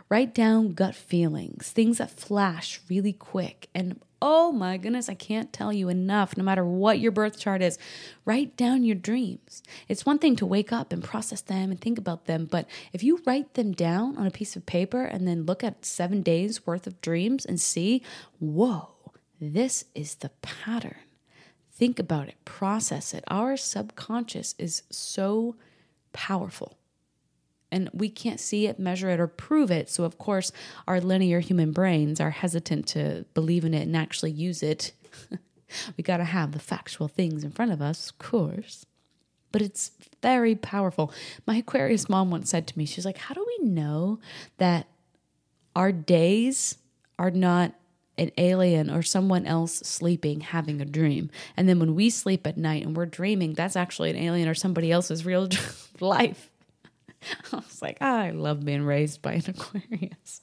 Write 0.10 0.34
down 0.34 0.74
gut 0.74 0.96
feelings, 0.96 1.72
things 1.72 1.98
that 1.98 2.12
flash 2.12 2.80
really 2.90 3.12
quick, 3.12 3.68
and 3.76 4.00
Oh 4.20 4.52
my 4.52 4.78
goodness, 4.78 5.10
I 5.10 5.14
can't 5.14 5.54
tell 5.54 5.72
you 5.72 5.90
enough. 5.90 6.36
No 6.36 6.44
matter 6.44 6.66
what 6.66 7.00
your 7.00 7.12
birth 7.12 7.38
chart 7.38 7.62
is, 7.62 7.78
write 8.26 8.58
down 8.58 8.84
your 8.84 8.96
dreams. 8.96 9.62
It's 9.88 10.08
one 10.08 10.18
thing 10.18 10.36
to 10.38 10.46
wake 10.46 10.72
up 10.72 10.92
and 10.92 11.04
process 11.04 11.42
them 11.42 11.70
and 11.70 11.80
think 11.80 12.00
about 12.00 12.26
them, 12.26 12.46
but 12.46 12.68
if 12.94 13.04
you 13.04 13.22
write 13.26 13.54
them 13.54 13.74
down 13.74 14.18
on 14.18 14.26
a 14.26 14.32
piece 14.32 14.56
of 14.56 14.66
paper 14.66 15.04
and 15.04 15.28
then 15.28 15.46
look 15.46 15.64
at 15.64 15.86
seven 15.86 16.22
days 16.24 16.66
worth 16.66 16.88
of 16.88 17.00
dreams 17.02 17.46
and 17.46 17.62
see, 17.62 18.02
whoa, 18.40 18.90
this 19.40 19.86
is 19.94 20.16
the 20.16 20.30
pattern. 20.42 20.98
Think 21.72 22.00
about 22.00 22.28
it, 22.28 22.44
process 22.44 23.14
it. 23.14 23.24
Our 23.28 23.56
subconscious 23.56 24.56
is 24.58 24.82
so 24.90 25.56
powerful. 26.12 26.80
And 27.72 27.90
we 27.94 28.10
can't 28.10 28.40
see 28.40 28.66
it, 28.68 28.80
measure 28.80 29.10
it, 29.10 29.20
or 29.20 29.28
prove 29.28 29.72
it. 29.72 29.90
So, 29.90 30.06
of 30.06 30.18
course, 30.18 30.52
our 30.88 31.02
linear 31.02 31.42
human 31.42 31.72
brains 31.72 32.22
are 32.22 32.30
hesitant 32.30 32.88
to 32.90 33.26
believe 33.34 33.66
in 33.66 33.74
it 33.74 33.82
and 33.82 33.96
actually 33.96 34.32
use 34.32 34.64
it. 34.64 34.94
we 35.98 36.04
got 36.04 36.18
to 36.18 36.24
have 36.24 36.54
the 36.54 36.60
factual 36.60 37.08
things 37.08 37.44
in 37.44 37.52
front 37.52 37.72
of 37.72 37.82
us, 37.82 38.12
of 38.12 38.20
course. 38.20 38.86
But 39.52 39.62
it's 39.62 39.92
very 40.22 40.56
powerful. 40.56 41.12
My 41.46 41.58
Aquarius 41.58 42.08
mom 42.08 42.32
once 42.32 42.50
said 42.50 42.68
to 42.68 42.78
me, 42.78 42.86
she's 42.86 43.06
like, 43.06 43.18
How 43.18 43.34
do 43.34 43.46
we 43.46 43.68
know 43.68 44.20
that 44.58 44.88
our 45.76 45.92
days 45.92 46.78
are 47.20 47.32
not 47.32 47.74
an 48.18 48.32
alien 48.38 48.90
or 48.90 49.04
someone 49.04 49.46
else 49.46 49.76
sleeping 49.76 50.42
having 50.42 50.82
a 50.82 50.86
dream. 50.86 51.30
And 51.56 51.70
then 51.70 51.80
when 51.80 51.96
we 51.96 52.10
sleep 52.10 52.48
at 52.48 52.58
night 52.58 52.84
and 52.84 52.98
we're 52.98 53.06
dreaming, 53.06 53.54
that's 53.54 53.76
actually 53.76 54.10
an 54.10 54.16
alien 54.16 54.50
or 54.50 54.56
somebody 54.56 54.92
else's 54.92 55.26
real 55.26 55.48
life. 56.00 56.50
I 57.54 57.58
was 57.58 57.82
like, 57.82 57.98
oh, 58.02 58.06
I 58.16 58.32
love 58.32 58.66
being 58.66 58.84
raised 58.84 59.22
by 59.22 59.34
an 59.34 59.44
Aquarius. 59.48 60.42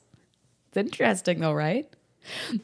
It's 0.68 0.76
interesting 0.76 1.40
though, 1.40 1.52
right? 1.52 1.88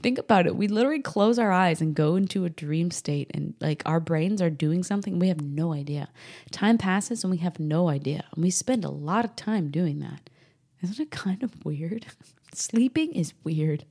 Think 0.01 0.19
about 0.19 0.47
it. 0.47 0.57
We 0.57 0.69
literally 0.69 1.03
close 1.03 1.39
our 1.39 1.53
eyes 1.53 1.83
and 1.83 1.95
go 1.95 2.17
into 2.17 2.47
a 2.47 2.51
dream 2.51 2.91
state, 2.91 3.31
and 3.35 3.55
like 3.61 3.83
our 3.85 4.01
brains 4.01 4.41
are 4.41 4.49
doing 4.49 4.83
something 4.83 5.19
we 5.19 5.29
have 5.29 5.43
no 5.43 5.75
idea. 5.75 6.09
Time 6.51 6.79
passes 6.79 7.25
and 7.25 7.31
we 7.31 7.37
have 7.39 7.61
no 7.61 7.91
idea. 7.91 8.25
And 8.35 8.43
we 8.43 8.51
spend 8.51 8.87
a 8.87 8.91
lot 8.91 9.27
of 9.27 9.37
time 9.37 9.71
doing 9.71 9.99
that. 9.99 10.31
Isn't 10.83 10.99
it 10.99 11.11
kind 11.11 11.43
of 11.43 11.65
weird? 11.65 12.07
Sleeping 12.55 13.13
is 13.13 13.35
weird. 13.45 13.85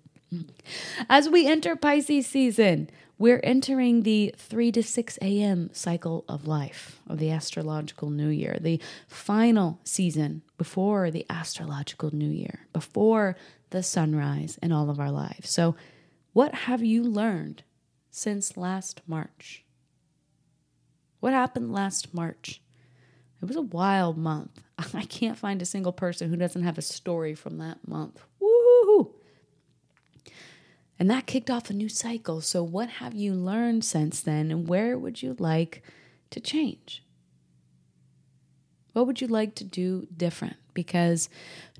As 1.09 1.29
we 1.29 1.47
enter 1.47 1.75
Pisces 1.75 2.27
season, 2.27 2.89
we're 3.19 3.41
entering 3.43 4.03
the 4.03 4.33
3 4.37 4.71
to 4.71 4.81
6 4.81 5.19
a.m. 5.21 5.69
cycle 5.73 6.23
of 6.29 6.47
life 6.47 7.01
of 7.07 7.19
the 7.19 7.29
astrological 7.29 8.09
new 8.09 8.29
year, 8.29 8.57
the 8.59 8.79
final 9.07 9.79
season 9.83 10.41
before 10.57 11.11
the 11.11 11.25
astrological 11.29 12.15
new 12.15 12.29
year, 12.29 12.67
before 12.71 13.35
the 13.71 13.83
sunrise 13.83 14.57
in 14.63 14.71
all 14.71 14.89
of 14.89 14.99
our 14.99 15.11
lives. 15.11 15.49
So, 15.49 15.75
what 16.31 16.55
have 16.55 16.81
you 16.81 17.03
learned 17.03 17.63
since 18.09 18.55
last 18.55 19.01
March? 19.05 19.65
What 21.19 21.33
happened 21.33 21.73
last 21.73 22.13
March? 22.13 22.61
It 23.41 23.45
was 23.45 23.57
a 23.57 23.61
wild 23.61 24.17
month. 24.17 24.61
I 24.93 25.03
can't 25.03 25.37
find 25.37 25.61
a 25.61 25.65
single 25.65 25.91
person 25.91 26.29
who 26.29 26.37
doesn't 26.37 26.63
have 26.63 26.77
a 26.77 26.81
story 26.81 27.35
from 27.35 27.57
that 27.57 27.85
month. 27.85 28.23
Woohoo! 28.41 29.11
And 30.99 31.09
that 31.09 31.25
kicked 31.25 31.49
off 31.49 31.69
a 31.69 31.73
new 31.73 31.87
cycle. 31.87 32.41
So, 32.41 32.61
what 32.61 32.89
have 32.89 33.13
you 33.13 33.33
learned 33.33 33.85
since 33.85 34.19
then, 34.19 34.51
and 34.51 34.67
where 34.67 34.97
would 34.97 35.23
you 35.23 35.35
like 35.39 35.81
to 36.31 36.41
change? 36.41 37.03
What 38.91 39.07
would 39.07 39.21
you 39.21 39.27
like 39.27 39.55
to 39.55 39.63
do 39.63 40.07
different? 40.15 40.57
Because 40.73 41.29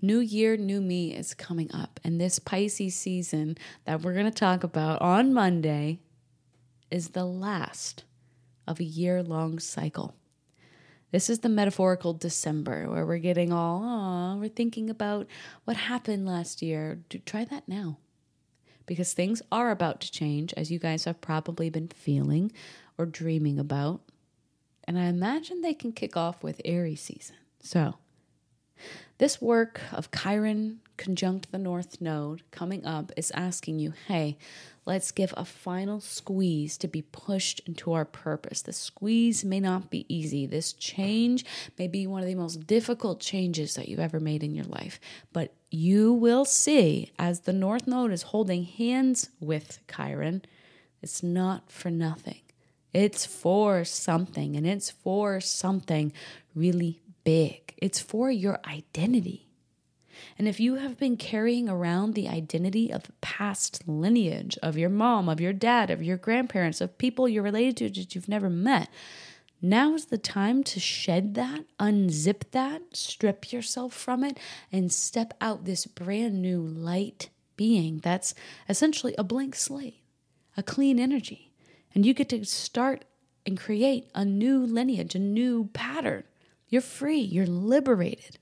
New 0.02 0.20
Year, 0.20 0.56
New 0.56 0.80
Me 0.80 1.14
is 1.14 1.34
coming 1.34 1.70
up. 1.74 2.00
And 2.04 2.20
this 2.20 2.40
Pisces 2.40 2.96
season 2.96 3.58
that 3.84 4.02
we're 4.02 4.14
going 4.14 4.26
to 4.26 4.32
talk 4.32 4.64
about 4.64 5.02
on 5.02 5.34
Monday 5.34 6.00
is 6.90 7.10
the 7.10 7.26
last 7.26 8.06
of 8.68 8.80
a 8.80 8.86
year 8.86 9.22
long 9.22 9.60
cycle. 9.60 10.16
This 11.12 11.30
is 11.30 11.40
the 11.40 11.50
metaphorical 11.50 12.14
December 12.14 12.90
where 12.90 13.06
we're 13.06 13.18
getting 13.18 13.52
all, 13.52 13.82
oh, 13.84 14.40
we're 14.40 14.48
thinking 14.48 14.90
about 14.90 15.28
what 15.66 15.76
happened 15.76 16.26
last 16.26 16.62
year. 16.62 17.00
Do, 17.10 17.18
Try 17.18 17.44
that 17.46 17.68
now 17.68 17.98
because 18.90 19.14
things 19.14 19.40
are 19.52 19.70
about 19.70 20.02
to 20.02 20.12
change, 20.12 20.52
as 20.58 20.72
you 20.72 20.80
guys 20.80 21.04
have 21.04 21.22
probably 21.22 21.70
been 21.70 21.90
feeling 21.90 22.52
or 22.98 23.06
dreaming 23.06 23.60
about. 23.60 24.02
And 24.86 24.98
I 24.98 25.04
imagine 25.04 25.62
they 25.62 25.76
can 25.76 25.92
kick 25.92 26.18
off 26.18 26.42
with 26.42 26.60
Aries 26.66 27.00
season. 27.00 27.36
So, 27.62 28.00
this 29.18 29.42
work 29.42 29.82
of 29.92 30.10
Chiron 30.12 30.80
conjunct 30.98 31.52
the 31.52 31.58
North 31.58 32.02
Node 32.02 32.44
coming 32.52 32.86
up 32.86 33.12
is 33.16 33.32
asking 33.32 33.80
you, 33.80 33.94
hey, 34.08 34.38
let's 34.86 35.12
give 35.12 35.34
a 35.38 35.46
final 35.46 36.00
squeeze 36.00 36.78
to 36.78 36.88
be 36.88 37.02
pushed 37.02 37.62
into 37.66 37.94
our 37.94 38.06
purpose. 38.06 38.62
The 38.62 38.74
squeeze 38.74 39.46
may 39.46 39.60
not 39.60 39.90
be 39.90 40.06
easy. 40.14 40.46
This 40.46 40.74
change 40.74 41.46
may 41.78 41.88
be 41.88 42.06
one 42.06 42.22
of 42.22 42.28
the 42.28 42.36
most 42.36 42.68
difficult 42.68 43.20
changes 43.20 43.76
that 43.76 43.88
you've 43.88 44.00
ever 44.00 44.20
made 44.20 44.44
in 44.44 44.56
your 44.56 44.66
life, 44.66 45.00
but 45.32 45.54
you 45.72 46.14
will 46.14 46.46
see 46.46 47.12
as 47.18 47.42
the 47.42 47.54
North 47.54 47.88
Node 47.88 48.12
is 48.12 48.24
holding 48.24 48.64
hands 48.64 49.30
with 49.40 49.80
Chiron, 49.94 50.44
it's 51.02 51.24
not 51.24 51.72
for 51.72 51.90
nothing. 51.90 52.42
It's 52.94 53.26
for 53.26 53.86
something, 53.86 54.56
and 54.56 54.66
it's 54.66 54.90
for 54.90 55.40
something 55.40 56.12
really 56.56 57.02
big. 57.24 57.74
It's 57.78 58.00
for 58.00 58.30
your 58.30 58.60
identity. 58.66 59.48
And 60.38 60.48
if 60.48 60.60
you 60.60 60.76
have 60.76 60.98
been 60.98 61.18
carrying 61.18 61.70
around 61.70 62.14
the 62.14 62.28
identity 62.28 62.92
of 62.92 63.12
past 63.22 63.88
lineage, 63.88 64.58
of 64.62 64.78
your 64.78 64.90
mom, 64.90 65.30
of 65.30 65.40
your 65.40 65.54
dad, 65.54 65.90
of 65.90 66.04
your 66.04 66.18
grandparents, 66.18 66.82
of 66.82 66.98
people 66.98 67.28
you're 67.28 67.44
related 67.44 67.78
to 67.78 68.02
that 68.02 68.16
you've 68.16 68.28
never 68.28 68.50
met, 68.50 68.90
now 69.62 69.94
is 69.94 70.06
the 70.06 70.18
time 70.18 70.64
to 70.64 70.80
shed 70.80 71.36
that, 71.36 71.66
unzip 71.80 72.52
that, 72.52 72.82
strip 72.94 73.52
yourself 73.52 73.94
from 73.94 74.24
it, 74.24 74.40
and 74.72 74.92
step 74.92 75.34
out 75.42 75.66
this 75.66 75.86
brand 75.86 76.42
new 76.42 76.62
light 76.62 77.30
being 77.58 78.00
that's 78.00 78.34
essentially 78.70 79.14
a 79.18 79.24
blank 79.24 79.56
slate, 79.56 80.02
a 80.56 80.64
clean 80.64 80.98
energy. 80.98 81.52
And 81.94 82.06
you 82.06 82.14
get 82.14 82.30
to 82.30 82.46
start 82.46 83.04
and 83.46 83.60
create 83.60 84.10
a 84.16 84.24
new 84.24 84.60
lineage, 84.66 85.16
a 85.16 85.20
new 85.20 85.70
pattern. 85.74 86.24
You're 86.70 86.82
free, 86.82 87.20
you're 87.20 87.48
liberated 87.48 88.38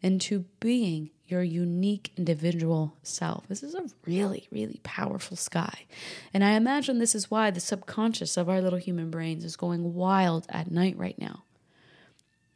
into 0.00 0.44
being 0.60 1.10
your 1.26 1.42
unique 1.42 2.12
individual 2.16 2.96
self. 3.02 3.48
This 3.48 3.62
is 3.62 3.74
a 3.74 3.86
really, 4.06 4.46
really 4.52 4.80
powerful 4.82 5.36
sky. 5.36 5.86
And 6.32 6.44
I 6.44 6.52
imagine 6.52 6.98
this 6.98 7.14
is 7.14 7.30
why 7.30 7.50
the 7.50 7.60
subconscious 7.60 8.36
of 8.36 8.48
our 8.48 8.60
little 8.60 8.78
human 8.78 9.10
brains 9.10 9.44
is 9.44 9.56
going 9.56 9.94
wild 9.94 10.46
at 10.50 10.70
night 10.70 10.96
right 10.98 11.18
now. 11.18 11.44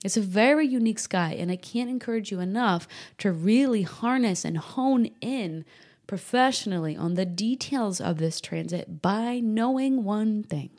It's 0.04 0.16
a 0.16 0.22
very 0.22 0.66
unique 0.66 1.00
sky, 1.00 1.34
and 1.36 1.50
I 1.50 1.56
can't 1.56 1.90
encourage 1.90 2.30
you 2.30 2.38
enough 2.38 2.86
to 3.18 3.32
really 3.32 3.82
harness 3.82 4.44
and 4.44 4.56
hone 4.56 5.06
in 5.20 5.64
professionally 6.06 6.96
on 6.96 7.14
the 7.14 7.26
details 7.26 8.00
of 8.00 8.18
this 8.18 8.40
transit 8.40 9.02
by 9.02 9.40
knowing 9.40 10.04
one 10.04 10.42
thing. 10.44 10.70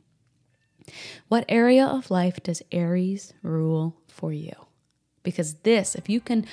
What 1.27 1.45
area 1.47 1.85
of 1.85 2.11
life 2.11 2.41
does 2.43 2.61
Aries 2.71 3.33
rule 3.41 3.95
for 4.07 4.31
you? 4.33 4.53
Because 5.23 5.55
this, 5.55 5.95
if 5.95 6.09
you 6.09 6.19
can 6.21 6.45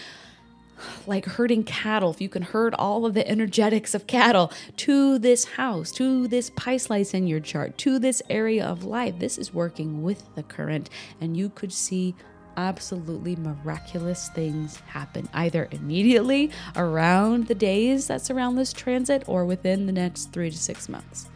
like 1.07 1.25
herding 1.25 1.64
cattle, 1.64 2.11
if 2.11 2.20
you 2.20 2.29
can 2.29 2.42
herd 2.42 2.75
all 2.75 3.07
of 3.07 3.14
the 3.14 3.27
energetics 3.27 3.94
of 3.94 4.07
cattle 4.07 4.53
to 4.77 5.18
this 5.18 5.44
house, 5.44 5.90
to 5.92 6.29
this 6.29 6.51
pie 6.51 6.77
slice 6.77 7.14
in 7.14 7.27
your 7.27 7.40
chart, 7.40 7.79
to 7.79 7.99
this 7.99 8.22
area 8.29 8.64
of 8.64 8.85
life, 8.85 9.18
this 9.18 9.38
is 9.38 9.55
working 9.55 10.03
with 10.03 10.35
the 10.35 10.42
current, 10.42 10.90
and 11.20 11.37
you 11.37 11.49
could 11.49 11.72
see 11.72 12.14
absolutely 12.57 13.37
miraculous 13.37 14.29
things 14.31 14.77
happen 14.87 15.29
either 15.35 15.68
immediately 15.72 16.51
around 16.75 17.46
the 17.49 17.55
days 17.55 18.07
that 18.07 18.22
surround 18.22 18.57
this 18.57 18.72
transit 18.72 19.22
or 19.27 19.44
within 19.44 19.87
the 19.87 19.92
next 19.92 20.33
three 20.33 20.51
to 20.51 20.57
six 20.57 20.88
months 20.88 21.29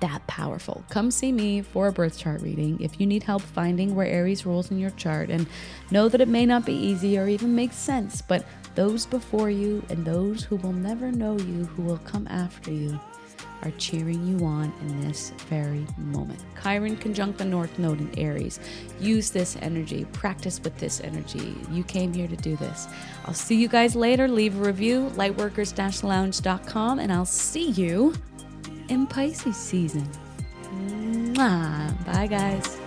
that 0.00 0.26
powerful. 0.26 0.84
Come 0.90 1.10
see 1.10 1.32
me 1.32 1.62
for 1.62 1.88
a 1.88 1.92
birth 1.92 2.18
chart 2.18 2.42
reading 2.42 2.80
if 2.80 3.00
you 3.00 3.06
need 3.06 3.22
help 3.22 3.42
finding 3.42 3.94
where 3.94 4.06
Aries 4.06 4.44
rules 4.46 4.70
in 4.70 4.78
your 4.78 4.90
chart 4.90 5.30
and 5.30 5.46
know 5.90 6.08
that 6.08 6.20
it 6.20 6.28
may 6.28 6.46
not 6.46 6.66
be 6.66 6.74
easy 6.74 7.18
or 7.18 7.28
even 7.28 7.54
make 7.54 7.72
sense, 7.72 8.22
but 8.22 8.44
those 8.74 9.06
before 9.06 9.50
you 9.50 9.84
and 9.88 10.04
those 10.04 10.42
who 10.44 10.56
will 10.56 10.72
never 10.72 11.10
know 11.12 11.36
you, 11.38 11.64
who 11.64 11.82
will 11.82 11.98
come 11.98 12.26
after 12.28 12.72
you, 12.72 12.98
are 13.62 13.70
cheering 13.72 14.26
you 14.26 14.44
on 14.46 14.72
in 14.80 15.00
this 15.02 15.30
very 15.48 15.86
moment. 15.98 16.40
Chiron 16.62 16.96
conjunct 16.96 17.38
the 17.38 17.44
North 17.44 17.78
Node 17.78 18.00
in 18.00 18.18
Aries. 18.18 18.58
Use 18.98 19.30
this 19.30 19.56
energy, 19.60 20.06
practice 20.12 20.60
with 20.62 20.78
this 20.78 21.00
energy. 21.00 21.54
You 21.70 21.84
came 21.84 22.12
here 22.12 22.28
to 22.28 22.36
do 22.36 22.56
this. 22.56 22.88
I'll 23.26 23.34
see 23.34 23.56
you 23.56 23.68
guys 23.68 23.94
later. 23.94 24.28
Leave 24.28 24.58
a 24.58 24.64
review, 24.64 25.10
lightworkers 25.14 26.02
lounge.com, 26.02 26.98
and 26.98 27.12
I'll 27.12 27.26
see 27.26 27.70
you 27.70 28.14
in 28.90 29.06
Pisces 29.06 29.56
season. 29.56 30.06
Mwah. 31.34 31.94
Bye, 32.04 32.26
guys. 32.26 32.80